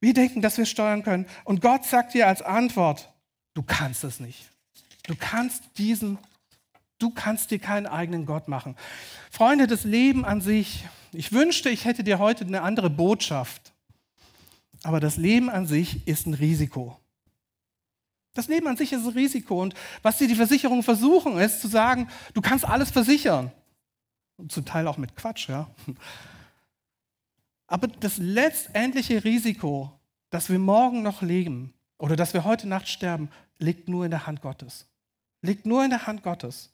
[0.00, 1.26] Wir denken, dass wir steuern können.
[1.44, 3.12] Und Gott sagt dir als Antwort,
[3.54, 4.50] du kannst es nicht.
[5.06, 6.18] Du kannst diesen,
[6.98, 8.76] du kannst dir keinen eigenen Gott machen.
[9.30, 13.72] Freunde, das Leben an sich, ich wünschte, ich hätte dir heute eine andere Botschaft.
[14.82, 16.98] Aber das Leben an sich ist ein Risiko.
[18.34, 19.60] Das Leben an sich ist ein Risiko.
[19.60, 23.52] Und was dir die Versicherungen versuchen, ist zu sagen, du kannst alles versichern.
[24.36, 25.68] Und zum Teil auch mit Quatsch, ja.
[27.70, 29.92] Aber das letztendliche Risiko,
[30.30, 33.30] dass wir morgen noch leben oder dass wir heute Nacht sterben,
[33.60, 34.88] liegt nur in der Hand Gottes.
[35.40, 36.72] Liegt nur in der Hand Gottes.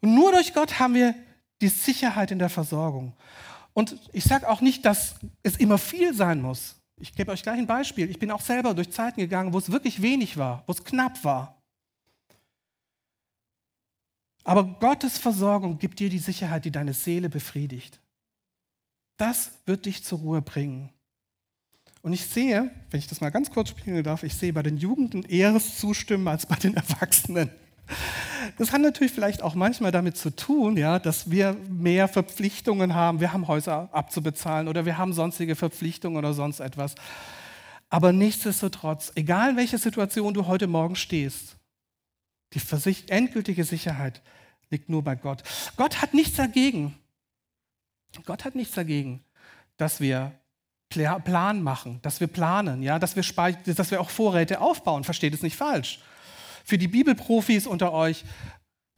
[0.00, 1.14] Und nur durch Gott haben wir
[1.60, 3.12] die Sicherheit in der Versorgung.
[3.74, 6.76] Und ich sage auch nicht, dass es immer viel sein muss.
[6.98, 8.10] Ich gebe euch gleich ein Beispiel.
[8.10, 11.22] Ich bin auch selber durch Zeiten gegangen, wo es wirklich wenig war, wo es knapp
[11.24, 11.60] war.
[14.44, 18.01] Aber Gottes Versorgung gibt dir die Sicherheit, die deine Seele befriedigt.
[19.16, 20.90] Das wird dich zur Ruhe bringen.
[22.02, 24.76] Und ich sehe, wenn ich das mal ganz kurz spielen darf, ich sehe bei den
[24.76, 27.50] Jugendlichen eher zustimmen als bei den Erwachsenen.
[28.58, 33.20] Das hat natürlich vielleicht auch manchmal damit zu tun, ja, dass wir mehr Verpflichtungen haben.
[33.20, 36.94] Wir haben Häuser abzubezahlen oder wir haben sonstige Verpflichtungen oder sonst etwas.
[37.88, 41.56] Aber nichtsdestotrotz, egal in welcher Situation du heute Morgen stehst,
[42.54, 42.60] die
[43.08, 44.22] endgültige Sicherheit
[44.70, 45.42] liegt nur bei Gott.
[45.76, 46.96] Gott hat nichts dagegen.
[48.24, 49.24] Gott hat nichts dagegen,
[49.76, 50.32] dass wir
[50.88, 53.24] Plan machen, dass wir planen, ja, dass wir,
[53.64, 55.04] dass wir auch Vorräte aufbauen.
[55.04, 56.00] Versteht es nicht falsch.
[56.64, 58.24] Für die Bibelprofis unter euch,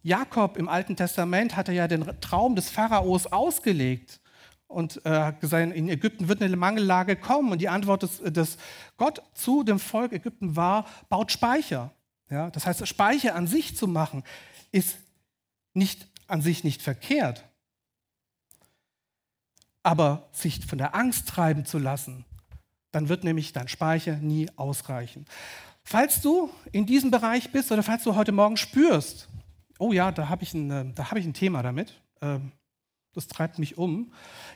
[0.02, 4.20] Jakob im Alten Testament hatte ja den Traum des Pharaos ausgelegt
[4.66, 7.52] und äh, gesagt, in Ägypten wird eine Mangellage kommen.
[7.52, 8.58] Und die Antwort des, des
[8.96, 11.92] Gott zu dem Volk Ägypten war, baut Speicher.
[12.30, 14.24] Ja, das heißt, Speicher an sich zu machen,
[14.72, 14.98] ist
[15.72, 17.44] nicht, an sich nicht verkehrt.
[19.84, 22.24] Aber sich von der Angst treiben zu lassen,
[22.90, 25.26] dann wird nämlich dein Speicher nie ausreichen.
[25.84, 29.28] Falls du in diesem Bereich bist oder falls du heute Morgen spürst,
[29.78, 32.52] oh ja, da habe ich, ein, äh, hab ich ein Thema damit, ähm,
[33.12, 34.12] das treibt mich um,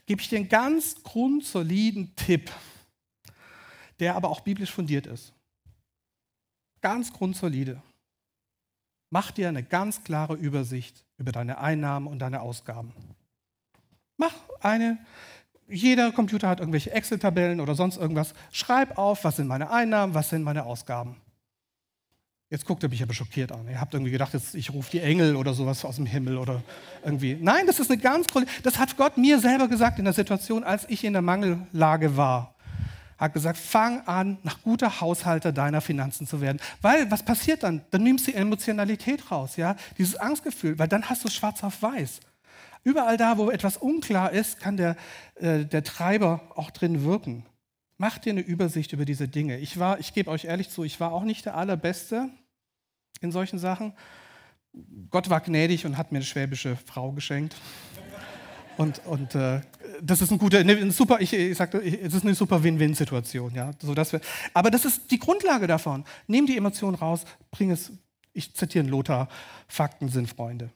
[0.07, 2.51] gebe ich dir einen ganz grundsoliden Tipp,
[4.01, 5.35] der aber auch biblisch fundiert ist.
[6.81, 7.83] Ganz grundsolide.
[9.11, 12.93] Mach dir eine ganz klare Übersicht über deine Einnahmen und deine Ausgaben.
[14.19, 14.99] Mach eine,
[15.69, 18.35] jeder Computer hat irgendwelche Excel-Tabellen oder sonst irgendwas.
[18.53, 21.17] Schreib auf, was sind meine Einnahmen, was sind meine Ausgaben.
[22.51, 23.69] Jetzt guckt ihr mich aber schockiert an.
[23.69, 26.63] Ihr habt irgendwie gedacht, jetzt, ich rufe die Engel oder sowas aus dem Himmel oder
[27.05, 27.37] irgendwie.
[27.39, 28.27] Nein, das ist eine ganz
[28.63, 32.55] Das hat Gott mir selber gesagt in der Situation, als ich in der Mangellage war.
[33.19, 36.59] Hat gesagt, fang an, nach guter Haushalter deiner Finanzen zu werden.
[36.81, 37.83] Weil, was passiert dann?
[37.91, 39.77] Dann nimmst du die Emotionalität raus, ja?
[39.99, 42.21] Dieses Angstgefühl, weil dann hast du schwarz auf weiß.
[42.89, 44.97] Überall da, wo etwas unklar ist, kann der,
[45.35, 47.45] äh, der Treiber auch drin wirken.
[47.99, 49.59] Macht dir eine Übersicht über diese Dinge.
[49.59, 52.31] Ich war, ich gebe euch ehrlich zu, ich war auch nicht der Allerbeste
[53.21, 53.93] in solchen Sachen.
[55.11, 57.57] Gott war gnädig und hat mir eine schwäbische Frau geschenkt.
[58.79, 59.61] Und, und äh,
[60.01, 63.73] das ist ein guter, eine super, ich, ich sagte, es ist eine super Win-Win-Situation, ja.
[64.55, 66.05] Aber das ist die Grundlage davon.
[66.27, 67.93] Nimm die Emotionen raus, bring es.
[68.33, 69.29] Ich zitiere Lothar:
[69.67, 70.71] Fakten sind Freunde.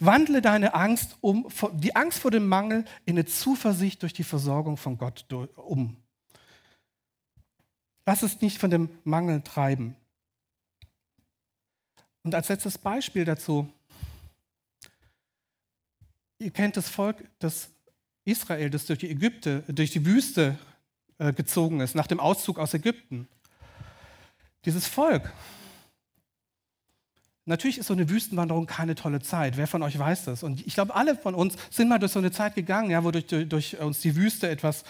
[0.00, 4.76] Wandle deine Angst um, die Angst vor dem Mangel in eine Zuversicht durch die Versorgung
[4.76, 5.96] von Gott um.
[8.06, 9.94] Lass es nicht von dem Mangel treiben.
[12.22, 13.70] Und als letztes Beispiel dazu,
[16.38, 17.70] ihr kennt das Volk das
[18.24, 20.58] Israel, das durch die Ägypte, durch die Wüste
[21.18, 23.28] äh, gezogen ist, nach dem Auszug aus Ägypten.
[24.64, 25.32] Dieses Volk
[27.50, 29.56] Natürlich ist so eine Wüstenwanderung keine tolle Zeit.
[29.56, 30.44] Wer von euch weiß das?
[30.44, 33.10] Und ich glaube, alle von uns sind mal durch so eine Zeit gegangen, ja, wo
[33.10, 34.84] durch, durch uns die Wüste etwas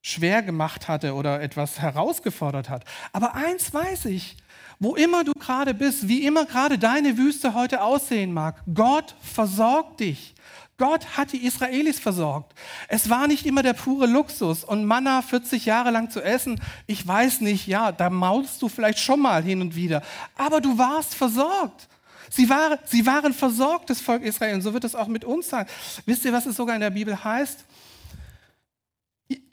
[0.00, 2.84] schwer gemacht hatte oder etwas herausgefordert hat.
[3.12, 4.36] Aber eins weiß ich,
[4.78, 9.98] wo immer du gerade bist, wie immer gerade deine Wüste heute aussehen mag, Gott versorgt
[10.00, 10.34] dich.
[10.78, 12.54] Gott hat die Israelis versorgt.
[12.88, 16.60] Es war nicht immer der pure Luxus und Manna 40 Jahre lang zu essen.
[16.86, 20.02] Ich weiß nicht, ja, da maulst du vielleicht schon mal hin und wieder.
[20.36, 21.88] Aber du warst versorgt.
[22.30, 24.54] Sie waren, sie waren versorgt, das Volk Israel.
[24.54, 25.66] Und so wird es auch mit uns sein.
[26.06, 27.64] Wisst ihr, was es sogar in der Bibel heißt?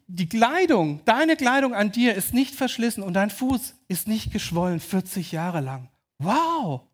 [0.08, 4.80] Die Kleidung, deine Kleidung an dir ist nicht verschlissen und dein Fuß ist nicht geschwollen
[4.80, 5.90] 40 Jahre lang.
[6.18, 6.89] Wow!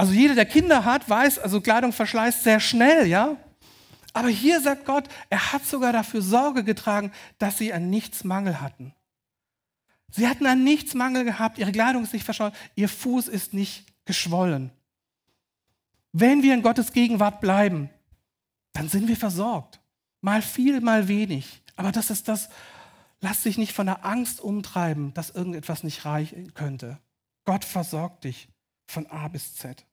[0.00, 3.36] Also jeder, der Kinder hat, weiß, also Kleidung verschleißt sehr schnell, ja?
[4.14, 8.62] Aber hier sagt Gott, er hat sogar dafür Sorge getragen, dass sie an nichts Mangel
[8.62, 8.94] hatten.
[10.10, 13.84] Sie hatten an nichts Mangel gehabt, ihre Kleidung ist nicht verschollen, ihr Fuß ist nicht
[14.06, 14.70] geschwollen.
[16.12, 17.90] Wenn wir in Gottes Gegenwart bleiben,
[18.72, 19.80] dann sind wir versorgt.
[20.22, 21.62] Mal viel, mal wenig.
[21.76, 22.48] Aber das ist das,
[23.20, 26.98] lass dich nicht von der Angst umtreiben, dass irgendetwas nicht reichen könnte.
[27.44, 28.48] Gott versorgt dich
[28.86, 29.84] von A bis Z.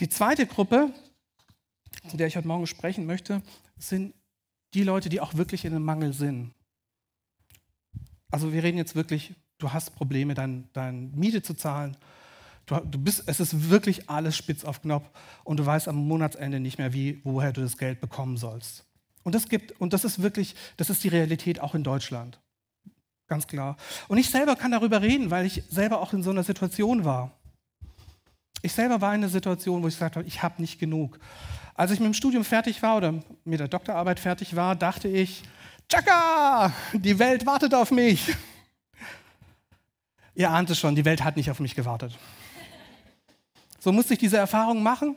[0.00, 0.92] Die zweite Gruppe,
[2.08, 3.42] zu der ich heute Morgen sprechen möchte,
[3.78, 4.14] sind
[4.74, 6.52] die Leute, die auch wirklich in einem Mangel sind.
[8.30, 11.96] Also wir reden jetzt wirklich, du hast Probleme, deine dein Miete zu zahlen.
[12.66, 15.08] Du, du, bist, es ist wirklich alles spitz auf Knopf
[15.44, 18.84] und du weißt am Monatsende nicht mehr, wie, woher du das Geld bekommen sollst.
[19.22, 22.40] Und das gibt, und das ist wirklich, das ist die Realität auch in Deutschland.
[23.26, 23.76] Ganz klar.
[24.08, 27.38] Und ich selber kann darüber reden, weil ich selber auch in so einer Situation war.
[28.64, 31.18] Ich selber war in einer Situation, wo ich gesagt habe, ich habe nicht genug.
[31.74, 33.12] Als ich mit dem Studium fertig war oder
[33.44, 35.42] mit der Doktorarbeit fertig war, dachte ich,
[35.86, 38.34] Chaka, die Welt wartet auf mich.
[40.34, 42.16] Ihr ahnt es schon, die Welt hat nicht auf mich gewartet.
[43.80, 45.14] So musste ich diese Erfahrung machen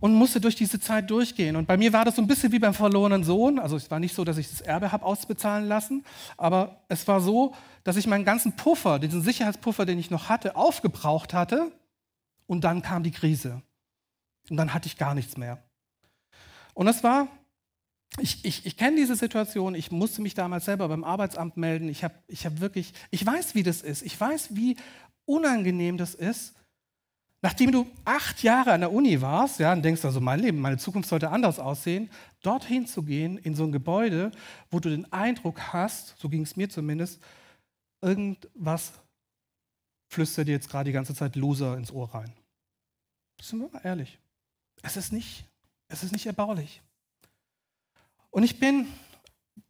[0.00, 1.54] und musste durch diese Zeit durchgehen.
[1.54, 3.58] Und bei mir war das so ein bisschen wie beim verlorenen Sohn.
[3.58, 6.02] Also es war nicht so, dass ich das Erbe habe ausbezahlen lassen,
[6.38, 10.56] aber es war so, dass ich meinen ganzen Puffer, diesen Sicherheitspuffer, den ich noch hatte,
[10.56, 11.72] aufgebraucht hatte
[12.48, 13.62] und dann kam die Krise.
[14.50, 15.62] Und dann hatte ich gar nichts mehr.
[16.74, 17.28] Und das war,
[18.18, 21.88] ich, ich, ich kenne diese Situation, ich musste mich damals selber beim Arbeitsamt melden.
[21.88, 24.02] Ich habe ich hab wirklich, ich weiß, wie das ist.
[24.02, 24.76] Ich weiß, wie
[25.26, 26.54] unangenehm das ist,
[27.42, 30.78] nachdem du acht Jahre an der Uni warst, ja, und denkst also, mein Leben, meine
[30.78, 32.10] Zukunft sollte anders aussehen,
[32.42, 34.32] dorthin zu gehen in so ein Gebäude,
[34.70, 37.20] wo du den Eindruck hast, so ging es mir zumindest,
[38.00, 38.92] irgendwas
[40.08, 42.32] flüstert dir jetzt gerade die ganze Zeit Loser ins Ohr rein.
[43.40, 44.18] Sind wir mal ehrlich.
[44.82, 45.44] Es ist nicht,
[45.88, 46.82] es ist nicht erbaulich.
[48.30, 48.86] Und ich bin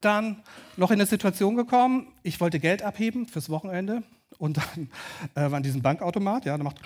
[0.00, 0.42] dann
[0.76, 4.02] noch in eine Situation gekommen, ich wollte Geld abheben fürs Wochenende
[4.38, 4.90] und dann
[5.34, 6.80] äh, war an diesem Bankautomat, ja, dann macht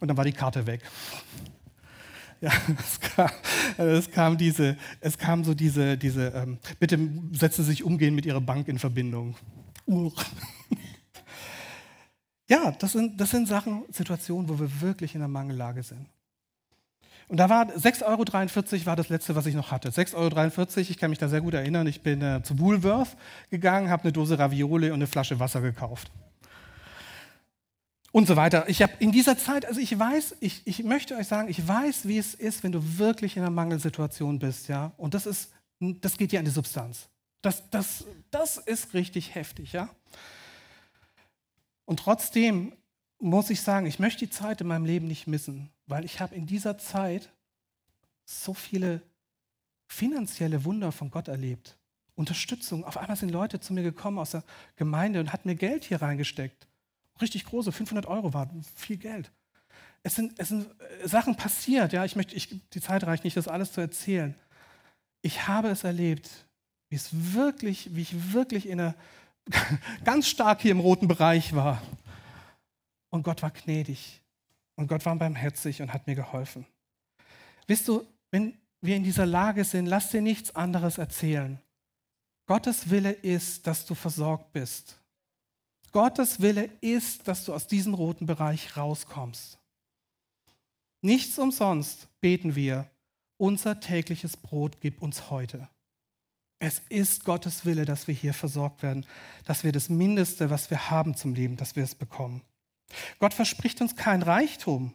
[0.00, 0.82] und dann war die Karte weg.
[2.40, 3.30] Ja, es kam,
[3.76, 6.98] es kam diese, es kam so diese, diese, ähm, bitte
[7.32, 9.36] setzen Sie sich umgehen mit Ihrer Bank in Verbindung.
[12.50, 16.04] Ja, das sind, das sind Sachen, Situationen, wo wir wirklich in der Mangellage sind.
[17.28, 18.02] Und da war 6,43
[18.72, 19.90] Euro war das letzte, was ich noch hatte.
[19.90, 21.86] 6,43 Euro, ich kann mich da sehr gut erinnern.
[21.86, 23.16] Ich bin äh, zu Woolworth
[23.50, 26.10] gegangen, habe eine Dose Ravioli und eine Flasche Wasser gekauft.
[28.10, 28.68] und so weiter.
[28.68, 32.08] Ich habe in dieser Zeit, also ich weiß, ich, ich möchte euch sagen, ich weiß,
[32.08, 34.90] wie es ist, wenn du wirklich in einer Mangelsituation bist, ja.
[34.96, 37.08] Und das ist, das geht dir an die Substanz.
[37.42, 39.88] Das, das, das ist richtig heftig, ja.
[41.90, 42.72] Und trotzdem
[43.18, 46.34] muss ich sagen, ich möchte die Zeit in meinem Leben nicht missen, weil ich habe
[46.34, 47.32] in dieser Zeit
[48.24, 49.02] so viele
[49.88, 51.76] finanzielle Wunder von Gott erlebt.
[52.14, 52.84] Unterstützung.
[52.84, 54.44] Auf einmal sind Leute zu mir gekommen aus der
[54.76, 56.70] Gemeinde und hat mir Geld hier reingesteckt
[57.20, 59.30] richtig große, 500 Euro war viel Geld.
[60.02, 63.36] Es sind, es sind äh, Sachen passiert, ja, ich möchte, ich, die Zeit reicht nicht,
[63.36, 64.34] das alles zu erzählen.
[65.22, 66.30] Ich habe es erlebt,
[66.88, 68.94] wie es wirklich, wie ich wirklich in einer,
[70.04, 71.82] ganz stark hier im roten Bereich war.
[73.10, 74.22] Und Gott war gnädig.
[74.76, 76.66] Und Gott war barmherzig und hat mir geholfen.
[77.66, 81.60] Wisst du, wenn wir in dieser Lage sind, lass dir nichts anderes erzählen.
[82.46, 84.98] Gottes Wille ist, dass du versorgt bist.
[85.92, 89.58] Gottes Wille ist, dass du aus diesem roten Bereich rauskommst.
[91.02, 92.90] Nichts umsonst beten wir,
[93.36, 95.68] unser tägliches Brot gib uns heute.
[96.62, 99.06] Es ist Gottes Wille, dass wir hier versorgt werden,
[99.46, 102.42] dass wir das Mindeste, was wir haben zum Leben, dass wir es bekommen.
[103.18, 104.92] Gott verspricht uns kein Reichtum.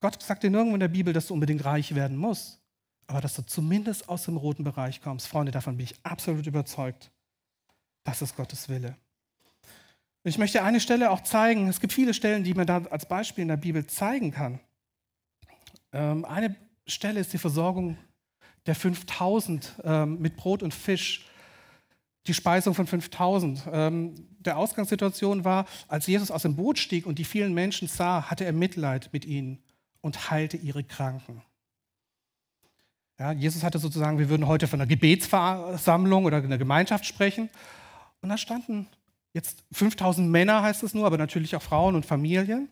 [0.00, 2.58] Gott sagt dir nirgendwo in der Bibel, dass du unbedingt reich werden musst,
[3.06, 5.28] aber dass du zumindest aus dem roten Bereich kommst.
[5.28, 7.10] Freunde, davon bin ich absolut überzeugt.
[8.04, 8.96] Das ist Gottes Wille.
[10.24, 11.68] Ich möchte eine Stelle auch zeigen.
[11.68, 14.58] Es gibt viele Stellen, die man da als Beispiel in der Bibel zeigen kann.
[15.92, 17.98] Ähm, eine Stelle ist die Versorgung
[18.70, 21.26] der 5000 ähm, mit Brot und Fisch.
[22.28, 23.64] Die Speisung von 5000.
[23.72, 28.30] Ähm, der Ausgangssituation war, als Jesus aus dem Boot stieg und die vielen Menschen sah,
[28.30, 29.58] hatte er Mitleid mit ihnen
[30.02, 31.42] und heilte ihre Kranken.
[33.18, 37.50] Ja, Jesus hatte sozusagen, wir würden heute von einer Gebetsversammlung oder einer Gemeinschaft sprechen.
[38.22, 38.86] Und da standen
[39.32, 42.68] Jetzt 5000 Männer heißt es nur, aber natürlich auch Frauen und Familien.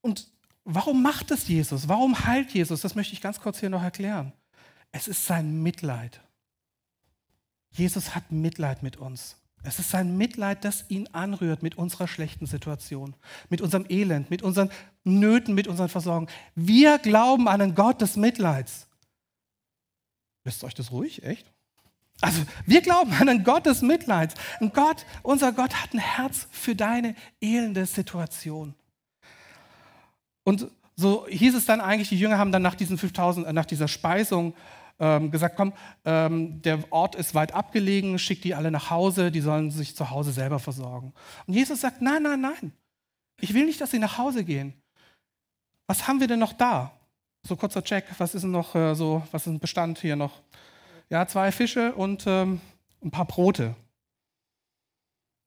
[0.00, 0.28] Und
[0.64, 1.88] warum macht es Jesus?
[1.88, 2.80] Warum heilt Jesus?
[2.80, 4.32] Das möchte ich ganz kurz hier noch erklären.
[4.96, 6.22] Es ist sein Mitleid.
[7.70, 9.36] Jesus hat Mitleid mit uns.
[9.62, 13.14] Es ist sein Mitleid, das ihn anrührt mit unserer schlechten Situation,
[13.50, 14.70] mit unserem Elend, mit unseren
[15.04, 16.30] Nöten, mit unseren Versorgungen.
[16.54, 18.86] Wir glauben an einen Gott des Mitleids.
[20.44, 21.44] Lässt euch das ruhig, echt?
[22.22, 24.34] Also wir glauben an einen Gott des Mitleids.
[24.60, 28.74] Ein Gott, unser Gott hat ein Herz für deine elende Situation.
[30.42, 33.66] Und so hieß es dann eigentlich, die Jünger haben dann nach diesen 5000, äh, nach
[33.66, 34.54] dieser Speisung
[34.98, 35.72] ähm, gesagt, komm,
[36.04, 40.10] ähm, der Ort ist weit abgelegen, schick die alle nach Hause, die sollen sich zu
[40.10, 41.12] Hause selber versorgen.
[41.46, 42.72] Und Jesus sagt, nein, nein, nein,
[43.40, 44.74] ich will nicht, dass sie nach Hause gehen.
[45.86, 46.92] Was haben wir denn noch da?
[47.46, 50.42] So kurzer Check, was ist denn noch äh, so, was ist ein Bestand hier noch?
[51.08, 52.60] ja, zwei Fische und ähm,
[53.02, 53.76] ein paar Brote.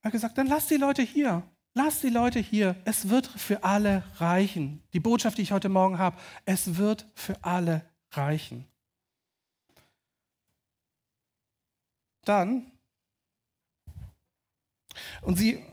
[0.02, 1.42] Er hat gesagt, dann lass die Leute hier.
[1.74, 2.74] Lass die Leute hier.
[2.84, 4.82] Es wird für alle reichen.
[4.92, 8.66] Die Botschaft, die ich heute Morgen habe, es wird für alle reichen.
[12.24, 12.70] Dann,
[15.22, 15.64] und sie,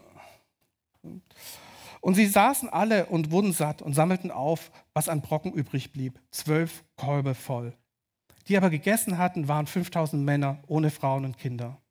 [2.02, 6.20] und sie saßen alle und wurden satt und sammelten auf, was an Brocken übrig blieb,
[6.32, 7.74] zwölf Kolbe voll.
[8.48, 11.82] Die aber gegessen hatten, waren 5000 Männer ohne Frauen und Kinder.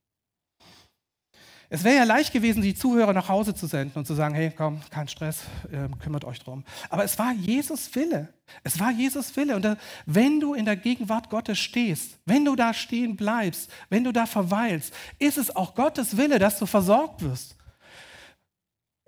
[1.69, 4.53] Es wäre ja leicht gewesen, die Zuhörer nach Hause zu senden und zu sagen, hey,
[4.57, 6.65] komm, kein Stress, äh, kümmert euch drum.
[6.91, 8.29] Aber es war Jesus Wille.
[8.63, 9.57] Es war Jesus Wille.
[9.57, 14.05] Und da, wenn du in der Gegenwart Gottes stehst, wenn du da stehen bleibst, wenn
[14.05, 17.56] du da verweilst, ist es auch Gottes Wille, dass du versorgt wirst.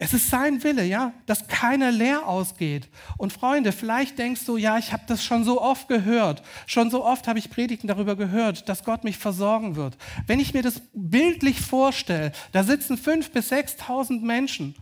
[0.00, 2.88] Es ist sein Wille, ja, dass keiner leer ausgeht.
[3.16, 6.44] Und Freunde, vielleicht denkst du, ja, ich habe das schon so oft gehört.
[6.66, 9.96] Schon so oft habe ich Predigten darüber gehört, dass Gott mich versorgen wird.
[10.28, 14.76] Wenn ich mir das bildlich vorstelle, da sitzen fünf bis sechstausend Menschen,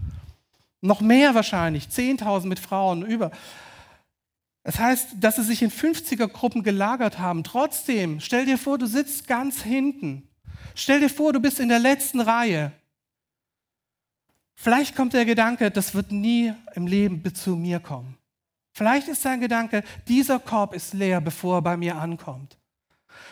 [0.83, 3.31] noch mehr wahrscheinlich, zehntausend mit Frauen über.
[4.65, 7.43] Das heißt, dass sie sich in 50er-Gruppen gelagert haben.
[7.43, 10.29] Trotzdem, stell dir vor, du sitzt ganz hinten.
[10.75, 12.73] Stell dir vor, du bist in der letzten Reihe.
[14.57, 18.17] Vielleicht kommt der Gedanke, das wird nie im Leben zu mir kommen.
[18.73, 22.59] Vielleicht ist sein Gedanke, dieser Korb ist leer, bevor er bei mir ankommt.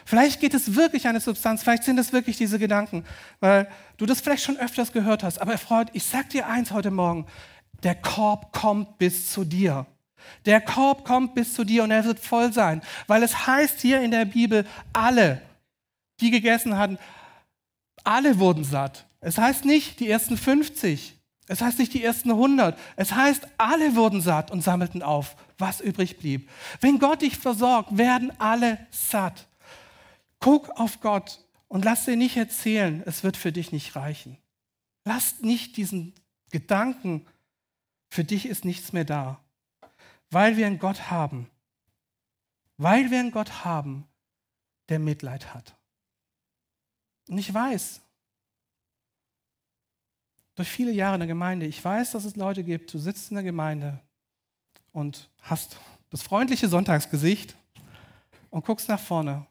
[0.05, 3.05] Vielleicht geht es wirklich eine Substanz, vielleicht sind es wirklich diese Gedanken,
[3.41, 5.41] weil du das vielleicht schon öfters gehört hast.
[5.41, 7.27] Aber Freund, ich sag dir eins heute Morgen,
[7.83, 9.87] der Korb kommt bis zu dir.
[10.47, 14.01] Der Korb kommt bis zu dir und er wird voll sein, weil es heißt hier
[14.01, 15.43] in der Bibel, alle,
[16.21, 16.99] die gegessen hatten,
[18.03, 19.07] alle wurden satt.
[19.25, 21.19] Es heißt nicht die ersten 50.
[21.47, 22.79] Es heißt nicht die ersten 100.
[22.97, 26.51] Es heißt, alle wurden satt und sammelten auf, was übrig blieb.
[26.81, 29.49] Wenn Gott dich versorgt, werden alle satt.
[30.41, 34.37] Guck auf Gott und lass dir nicht erzählen, es wird für dich nicht reichen.
[35.05, 36.15] Lass nicht diesen
[36.51, 37.27] Gedanken
[38.11, 39.41] Für dich ist nichts mehr da,
[40.31, 41.51] weil wir einen Gott haben,
[42.77, 44.07] weil wir einen Gott haben,
[44.89, 45.75] der Mitleid hat.
[47.29, 48.04] Und ich weiß,
[50.55, 53.35] durch viele Jahre in der Gemeinde, ich weiß, dass es Leute gibt, du sitzt in
[53.35, 54.01] der Gemeinde
[54.93, 55.79] und hast
[56.11, 57.57] das freundliche Sonntagsgesicht
[58.51, 59.47] und guckst nach vorne.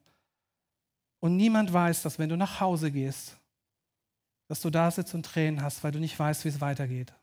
[1.20, 3.38] Und niemand weiß, dass wenn du nach Hause gehst,
[4.48, 7.14] dass du da sitzt und Tränen hast, weil du nicht weißt, wie es weitergeht.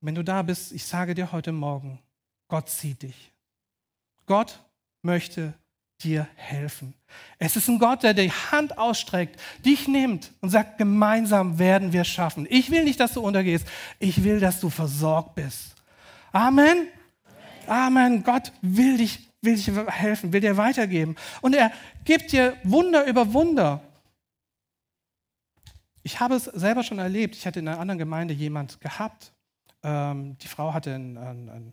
[0.00, 2.00] Wenn du da bist, ich sage dir heute Morgen,
[2.48, 3.32] Gott sieht dich.
[4.26, 4.62] Gott
[5.02, 5.54] möchte
[6.02, 6.94] dir helfen.
[7.38, 12.04] Es ist ein Gott, der die Hand ausstreckt, dich nimmt und sagt, gemeinsam werden wir
[12.04, 12.46] schaffen.
[12.50, 13.66] Ich will nicht, dass du untergehst.
[13.98, 15.74] Ich will, dass du versorgt bist.
[16.32, 16.88] Amen.
[17.66, 18.22] Amen.
[18.22, 21.16] Gott will dich, will dich helfen, will dir weitergeben.
[21.40, 21.72] Und er
[22.04, 23.80] gibt dir Wunder über Wunder.
[26.02, 27.34] Ich habe es selber schon erlebt.
[27.34, 29.32] Ich hatte in einer anderen Gemeinde jemand gehabt.
[29.82, 31.72] Ähm, die Frau hatte einen, einen, einen,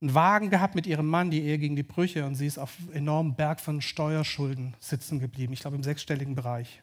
[0.00, 2.92] Wagen gehabt mit ihrem Mann, die Ehe gegen die Brüche und sie ist auf einem
[2.92, 5.52] enormen Berg von Steuerschulden sitzen geblieben.
[5.52, 6.82] Ich glaube im sechsstelligen Bereich.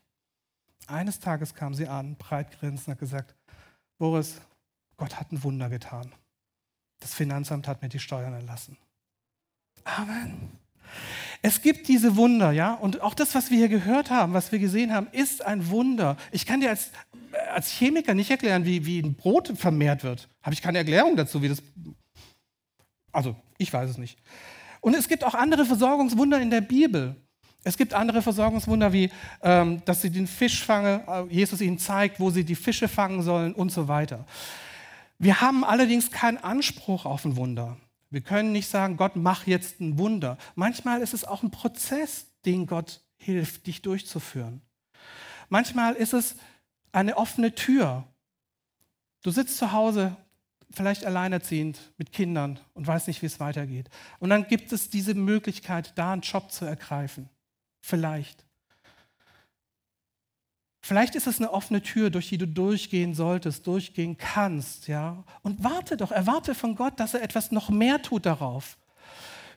[0.88, 3.36] Eines Tages kam sie an, breit grinsend, hat gesagt:
[3.97, 4.41] Boris,
[4.97, 6.11] Gott hat ein Wunder getan.
[6.99, 8.78] Das Finanzamt hat mir die Steuern erlassen.
[9.84, 10.51] Amen.
[11.41, 14.59] Es gibt diese Wunder, ja, und auch das, was wir hier gehört haben, was wir
[14.59, 16.18] gesehen haben, ist ein Wunder.
[16.32, 16.91] Ich kann dir als,
[17.53, 20.30] als Chemiker nicht erklären, wie, wie ein Brot vermehrt wird.
[20.41, 21.61] Habe ich keine Erklärung dazu, wie das.
[23.16, 24.20] Also, ich weiß es nicht.
[24.82, 27.16] Und es gibt auch andere Versorgungswunder in der Bibel.
[27.63, 29.09] Es gibt andere Versorgungswunder, wie
[29.41, 33.22] ähm, dass sie den Fisch fangen, äh, Jesus ihnen zeigt, wo sie die Fische fangen
[33.24, 34.26] sollen und so weiter.
[35.18, 37.78] Wir haben allerdings keinen Anspruch auf ein Wunder.
[38.09, 40.38] Wir können nicht sagen, Gott, mach jetzt ein Wunder.
[40.55, 44.61] Manchmal ist es auch ein Prozess, den Gott hilft, dich durchzuführen.
[45.49, 46.36] Manchmal ist es
[46.91, 48.03] eine offene Tür.
[49.24, 50.16] Du sitzt zu Hause,
[50.76, 53.89] vielleicht alleinerziehend mit Kindern und weißt nicht, wie es weitergeht.
[54.19, 57.30] Und dann gibt es diese Möglichkeit, da einen Job zu ergreifen.
[57.82, 58.45] Vielleicht.
[60.82, 65.23] Vielleicht ist es eine offene Tür, durch die du durchgehen solltest, durchgehen kannst, ja.
[65.41, 68.78] Und warte doch, erwarte von Gott, dass er etwas noch mehr tut darauf.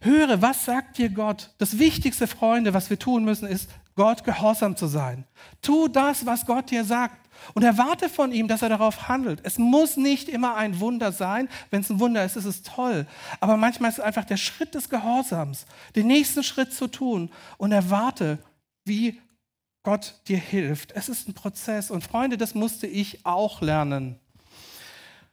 [0.01, 1.51] Höre, was sagt dir Gott?
[1.59, 3.69] Das wichtigste, Freunde, was wir tun müssen, ist,
[3.99, 5.25] Gott gehorsam zu sein.
[5.61, 7.29] Tu das, was Gott dir sagt.
[7.55, 9.41] Und erwarte von ihm, dass er darauf handelt.
[9.43, 11.49] Es muss nicht immer ein Wunder sein.
[11.71, 13.07] Wenn es ein Wunder ist, ist es toll.
[13.41, 17.31] Aber manchmal ist es einfach der Schritt des Gehorsams, den nächsten Schritt zu tun.
[17.57, 18.39] Und erwarte,
[18.85, 19.21] wie
[19.83, 20.93] Gott dir hilft.
[20.93, 21.91] Es ist ein Prozess.
[21.91, 24.21] Und Freunde, das musste ich auch lernen.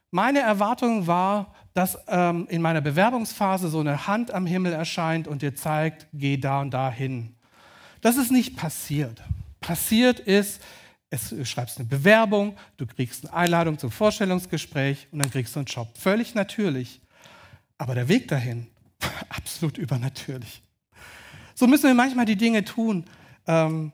[0.09, 5.43] Meine Erwartung war, dass ähm, in meiner Bewerbungsphase so eine Hand am Himmel erscheint und
[5.43, 7.34] dir zeigt, geh da und da hin.
[8.05, 9.19] Das ist nicht passiert.
[9.61, 10.61] Passiert ist,
[11.09, 15.59] es, du schreibst eine Bewerbung, du kriegst eine Einladung zum Vorstellungsgespräch und dann kriegst du
[15.61, 15.87] einen Job.
[15.97, 17.01] Völlig natürlich.
[17.79, 18.67] Aber der Weg dahin,
[19.29, 20.61] absolut übernatürlich.
[21.55, 23.05] So müssen wir manchmal die Dinge tun.
[23.47, 23.91] Ähm,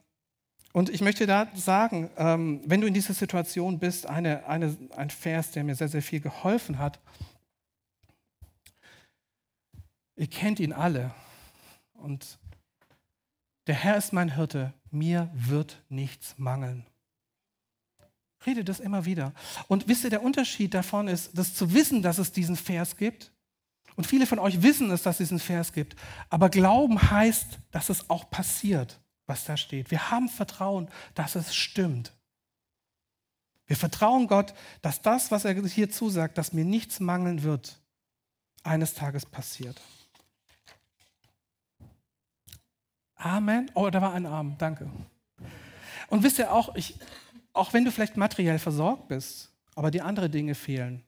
[0.74, 5.10] und ich möchte da sagen, ähm, wenn du in dieser Situation bist, eine, eine, ein
[5.10, 7.00] Vers, der mir sehr, sehr viel geholfen hat.
[10.18, 11.12] Ihr kennt ihn alle.
[11.94, 12.41] Und
[13.68, 16.86] der Herr ist mein Hirte, mir wird nichts mangeln.
[18.46, 19.34] Rede das immer wieder.
[19.68, 23.32] Und wisst ihr, der Unterschied davon ist, das zu wissen, dass es diesen Vers gibt.
[23.96, 25.96] Und viele von euch wissen es, dass es diesen Vers gibt.
[26.30, 29.02] Aber Glauben heißt, dass es auch passiert
[29.32, 29.92] was da steht.
[29.92, 32.14] Wir haben Vertrauen, dass es stimmt.
[33.66, 37.82] Wir vertrauen Gott, dass das, was er hier zusagt, dass mir nichts mangeln wird,
[38.64, 39.80] eines Tages passiert.
[43.24, 43.70] Amen.
[43.74, 44.56] Oh, da war ein Arm.
[44.58, 44.90] Danke.
[46.08, 47.00] Und wisst ihr auch, ich,
[47.54, 51.04] auch wenn du vielleicht materiell versorgt bist, aber die anderen Dinge fehlen.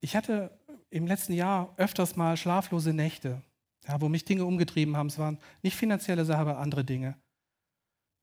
[0.00, 0.56] Ich hatte
[0.90, 3.42] im letzten Jahr öfters mal schlaflose Nächte
[3.88, 5.08] ja, wo mich Dinge umgetrieben haben.
[5.08, 7.16] Es waren nicht finanzielle Sachen, aber andere Dinge.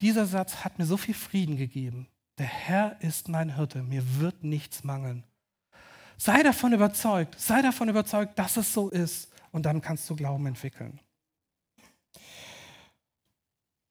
[0.02, 2.08] Dieser Satz hat mir so viel Frieden gegeben.
[2.38, 5.24] Der Herr ist mein Hirte, mir wird nichts mangeln.
[6.18, 10.46] Sei davon überzeugt, sei davon überzeugt, dass es so ist und dann kannst du Glauben
[10.46, 11.00] entwickeln.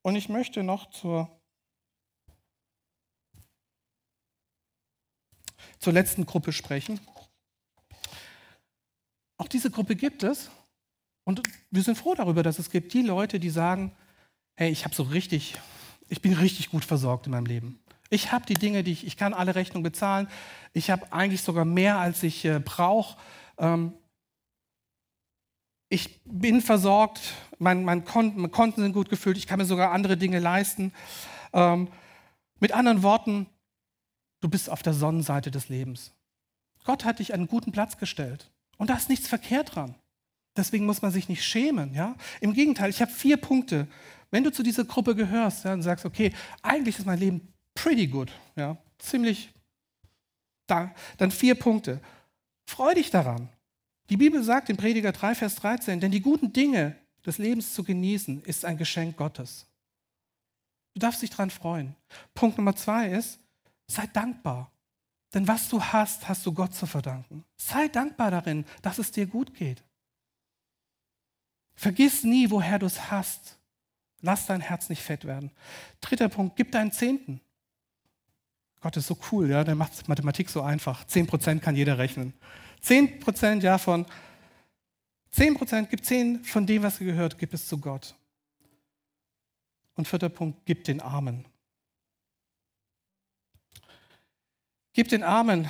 [0.03, 1.31] Und ich möchte noch zur,
[5.79, 7.01] zur letzten Gruppe sprechen.
[9.39, 10.51] Auch diese Gruppe gibt es
[11.25, 13.93] und wir sind froh darüber, dass es gibt die Leute, die sagen,
[14.57, 15.59] hey, ich habe so richtig,
[16.09, 17.79] ich bin richtig gut versorgt in meinem Leben.
[18.11, 20.29] Ich habe die Dinge, die ich, ich kann alle Rechnungen bezahlen.
[20.75, 23.17] Ich habe eigentlich sogar mehr, als ich äh, brauche.
[23.57, 23.95] Ähm,
[25.93, 27.20] ich bin versorgt,
[27.59, 30.93] mein, mein Konten, meine Konten sind gut gefüllt, ich kann mir sogar andere Dinge leisten.
[31.53, 31.88] Ähm,
[32.61, 33.47] mit anderen Worten,
[34.40, 36.12] du bist auf der Sonnenseite des Lebens.
[36.84, 38.51] Gott hat dich an einen guten Platz gestellt.
[38.78, 39.95] Und da ist nichts verkehrt dran.
[40.57, 41.93] Deswegen muss man sich nicht schämen.
[41.93, 42.16] Ja?
[42.40, 43.86] Im Gegenteil, ich habe vier Punkte.
[44.30, 46.32] Wenn du zu dieser Gruppe gehörst ja, und sagst, okay,
[46.62, 49.53] eigentlich ist mein Leben pretty good, ja, ziemlich
[50.66, 52.01] da, dann vier Punkte.
[52.64, 53.51] Freu dich daran.
[54.11, 57.85] Die Bibel sagt in Prediger 3, Vers 13, denn die guten Dinge des Lebens zu
[57.85, 59.67] genießen, ist ein Geschenk Gottes.
[60.95, 61.95] Du darfst dich daran freuen.
[62.35, 63.39] Punkt Nummer zwei ist,
[63.87, 64.71] sei dankbar.
[65.33, 67.45] Denn was du hast, hast du Gott zu verdanken.
[67.57, 69.83] Sei dankbar darin, dass es dir gut geht.
[71.75, 73.59] Vergiss nie, woher du es hast.
[74.21, 75.51] Lass dein Herz nicht fett werden.
[76.01, 77.41] Dritter Punkt, gib deinen Zehnten.
[78.81, 81.07] Gott ist so cool, ja, der macht Mathematik so einfach.
[81.07, 82.35] Zehn Prozent kann jeder rechnen.
[82.83, 84.05] Zehn Prozent, ja, von
[85.30, 88.14] zehn Prozent, gib zehn von dem, was gehört, gib es zu Gott.
[89.95, 91.45] Und vierter Punkt, gib den Armen.
[94.95, 95.68] Gib den Armen.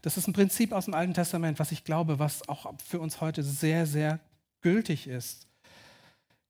[0.00, 3.20] Das ist ein Prinzip aus dem Alten Testament, was ich glaube, was auch für uns
[3.20, 4.20] heute sehr, sehr
[4.62, 5.48] gültig ist.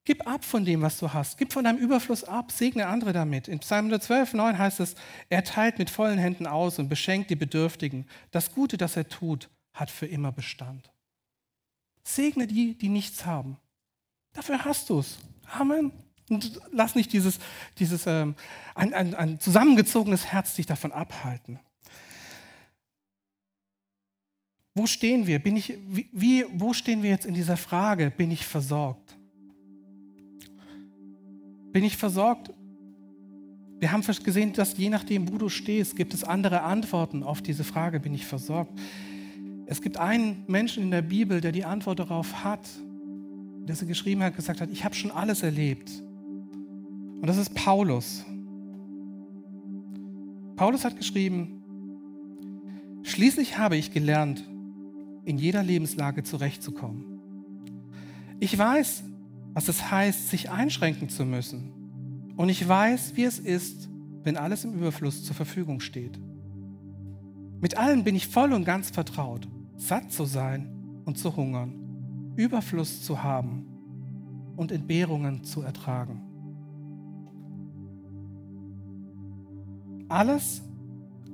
[0.05, 1.39] Gib ab von dem, was du hast.
[1.39, 3.49] Gib von deinem Überfluss ab, segne andere damit.
[3.49, 4.95] In Psalm 112, 9 heißt es,
[5.31, 8.07] er teilt mit vollen Händen aus und beschenkt die Bedürftigen.
[8.31, 10.91] Das Gute, das er tut, hat für immer Bestand.
[12.03, 13.59] Segne die, die nichts haben.
[14.33, 15.19] Dafür hast du es.
[15.53, 15.93] Amen.
[16.31, 17.39] Und lass nicht dieses,
[17.79, 18.35] dieses ähm,
[18.75, 21.61] ein, ein, ein zusammengezogenes Herz dich davon abhalten.
[24.75, 25.39] Wo stehen wir?
[25.39, 29.17] Bin ich, wie, wo stehen wir jetzt in dieser Frage, bin ich versorgt?
[31.73, 32.51] Bin ich versorgt?
[33.79, 37.65] Wir haben gesehen, dass je nachdem, wo du stehst, gibt es andere Antworten auf diese
[37.65, 38.73] Frage, bin ich versorgt?
[39.67, 42.69] Es gibt einen Menschen in der Bibel, der die Antwort darauf hat,
[43.67, 45.91] der sie geschrieben hat, gesagt hat, ich habe schon alles erlebt.
[47.21, 48.25] Und das ist Paulus.
[50.57, 51.63] Paulus hat geschrieben,
[53.03, 54.45] schließlich habe ich gelernt,
[55.25, 57.19] in jeder Lebenslage zurechtzukommen.
[58.41, 59.05] Ich weiß,
[59.55, 61.73] was es heißt, sich einschränken zu müssen.
[62.37, 63.89] Und ich weiß, wie es ist,
[64.25, 66.19] wenn alles im Überfluss zur Verfügung steht.
[67.61, 70.71] Mit allem bin ich voll und ganz vertraut, satt zu sein
[71.05, 73.67] und zu hungern, Überfluss zu haben
[74.57, 76.21] und Entbehrungen zu ertragen.
[80.09, 80.63] Alles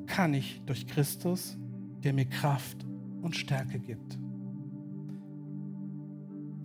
[0.07, 1.57] kann ich durch Christus,
[2.03, 2.87] der mir Kraft
[3.23, 4.19] und Stärke gibt.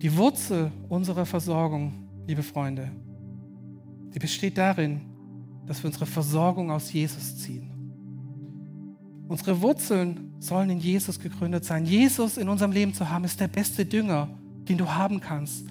[0.02, 1.92] Die Wurzel unserer Versorgung,
[2.26, 2.90] liebe Freunde,
[4.14, 5.00] die besteht darin,
[5.66, 7.70] dass wir unsere Versorgung aus Jesus ziehen.
[9.28, 11.84] Unsere Wurzeln sollen in Jesus gegründet sein.
[11.86, 14.28] Jesus in unserem Leben zu haben, ist der beste Dünger,
[14.68, 15.66] den du haben kannst.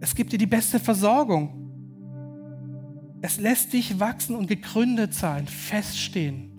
[0.00, 1.54] Es gibt dir die beste Versorgung.
[3.20, 6.50] Es lässt dich wachsen und gegründet sein, feststehen,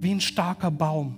[0.00, 1.16] wie ein starker Baum.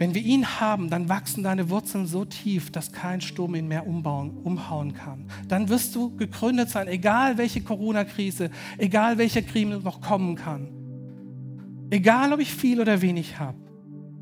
[0.00, 3.86] Wenn wir ihn haben, dann wachsen deine Wurzeln so tief, dass kein Sturm ihn mehr
[3.86, 5.26] umbauen, umhauen kann.
[5.46, 10.79] Dann wirst du gegründet sein, egal welche Corona-Krise, egal welcher Krieg noch kommen kann.
[11.90, 13.58] Egal, ob ich viel oder wenig habe.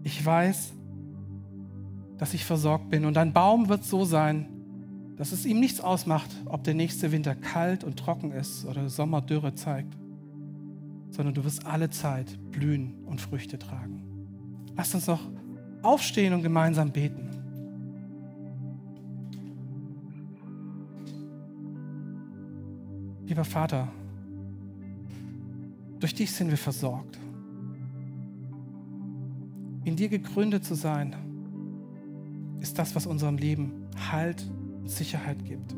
[0.02, 0.72] Ich weiß,
[2.16, 3.04] dass ich versorgt bin.
[3.04, 4.48] Und dein Baum wird so sein,
[5.16, 9.20] dass es ihm nichts ausmacht, ob der nächste Winter kalt und trocken ist oder Sommer
[9.20, 9.96] Dürre zeigt,
[11.10, 14.02] sondern du wirst alle Zeit blühen und Früchte tragen.
[14.76, 15.20] Lass uns noch
[15.82, 17.28] aufstehen und gemeinsam beten.
[23.26, 23.88] Lieber Vater,
[25.98, 27.18] durch dich sind wir versorgt.
[29.84, 31.14] In dir gegründet zu sein,
[32.60, 34.44] ist das, was unserem Leben Halt
[34.80, 35.74] und Sicherheit gibt.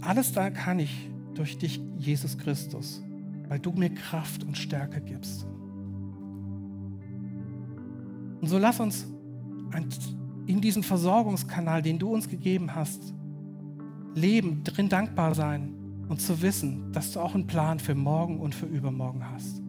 [0.00, 3.02] Alles da kann ich durch dich, Jesus Christus,
[3.48, 5.46] weil du mir Kraft und Stärke gibst.
[8.40, 9.06] Und so lass uns
[10.46, 13.14] in diesem Versorgungskanal, den du uns gegeben hast,
[14.14, 15.74] leben, drin dankbar sein
[16.08, 19.63] und zu wissen, dass du auch einen Plan für morgen und für übermorgen hast.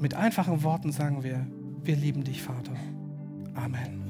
[0.00, 1.46] Mit einfachen Worten sagen wir,
[1.84, 2.72] wir lieben dich, Vater.
[3.54, 4.09] Amen.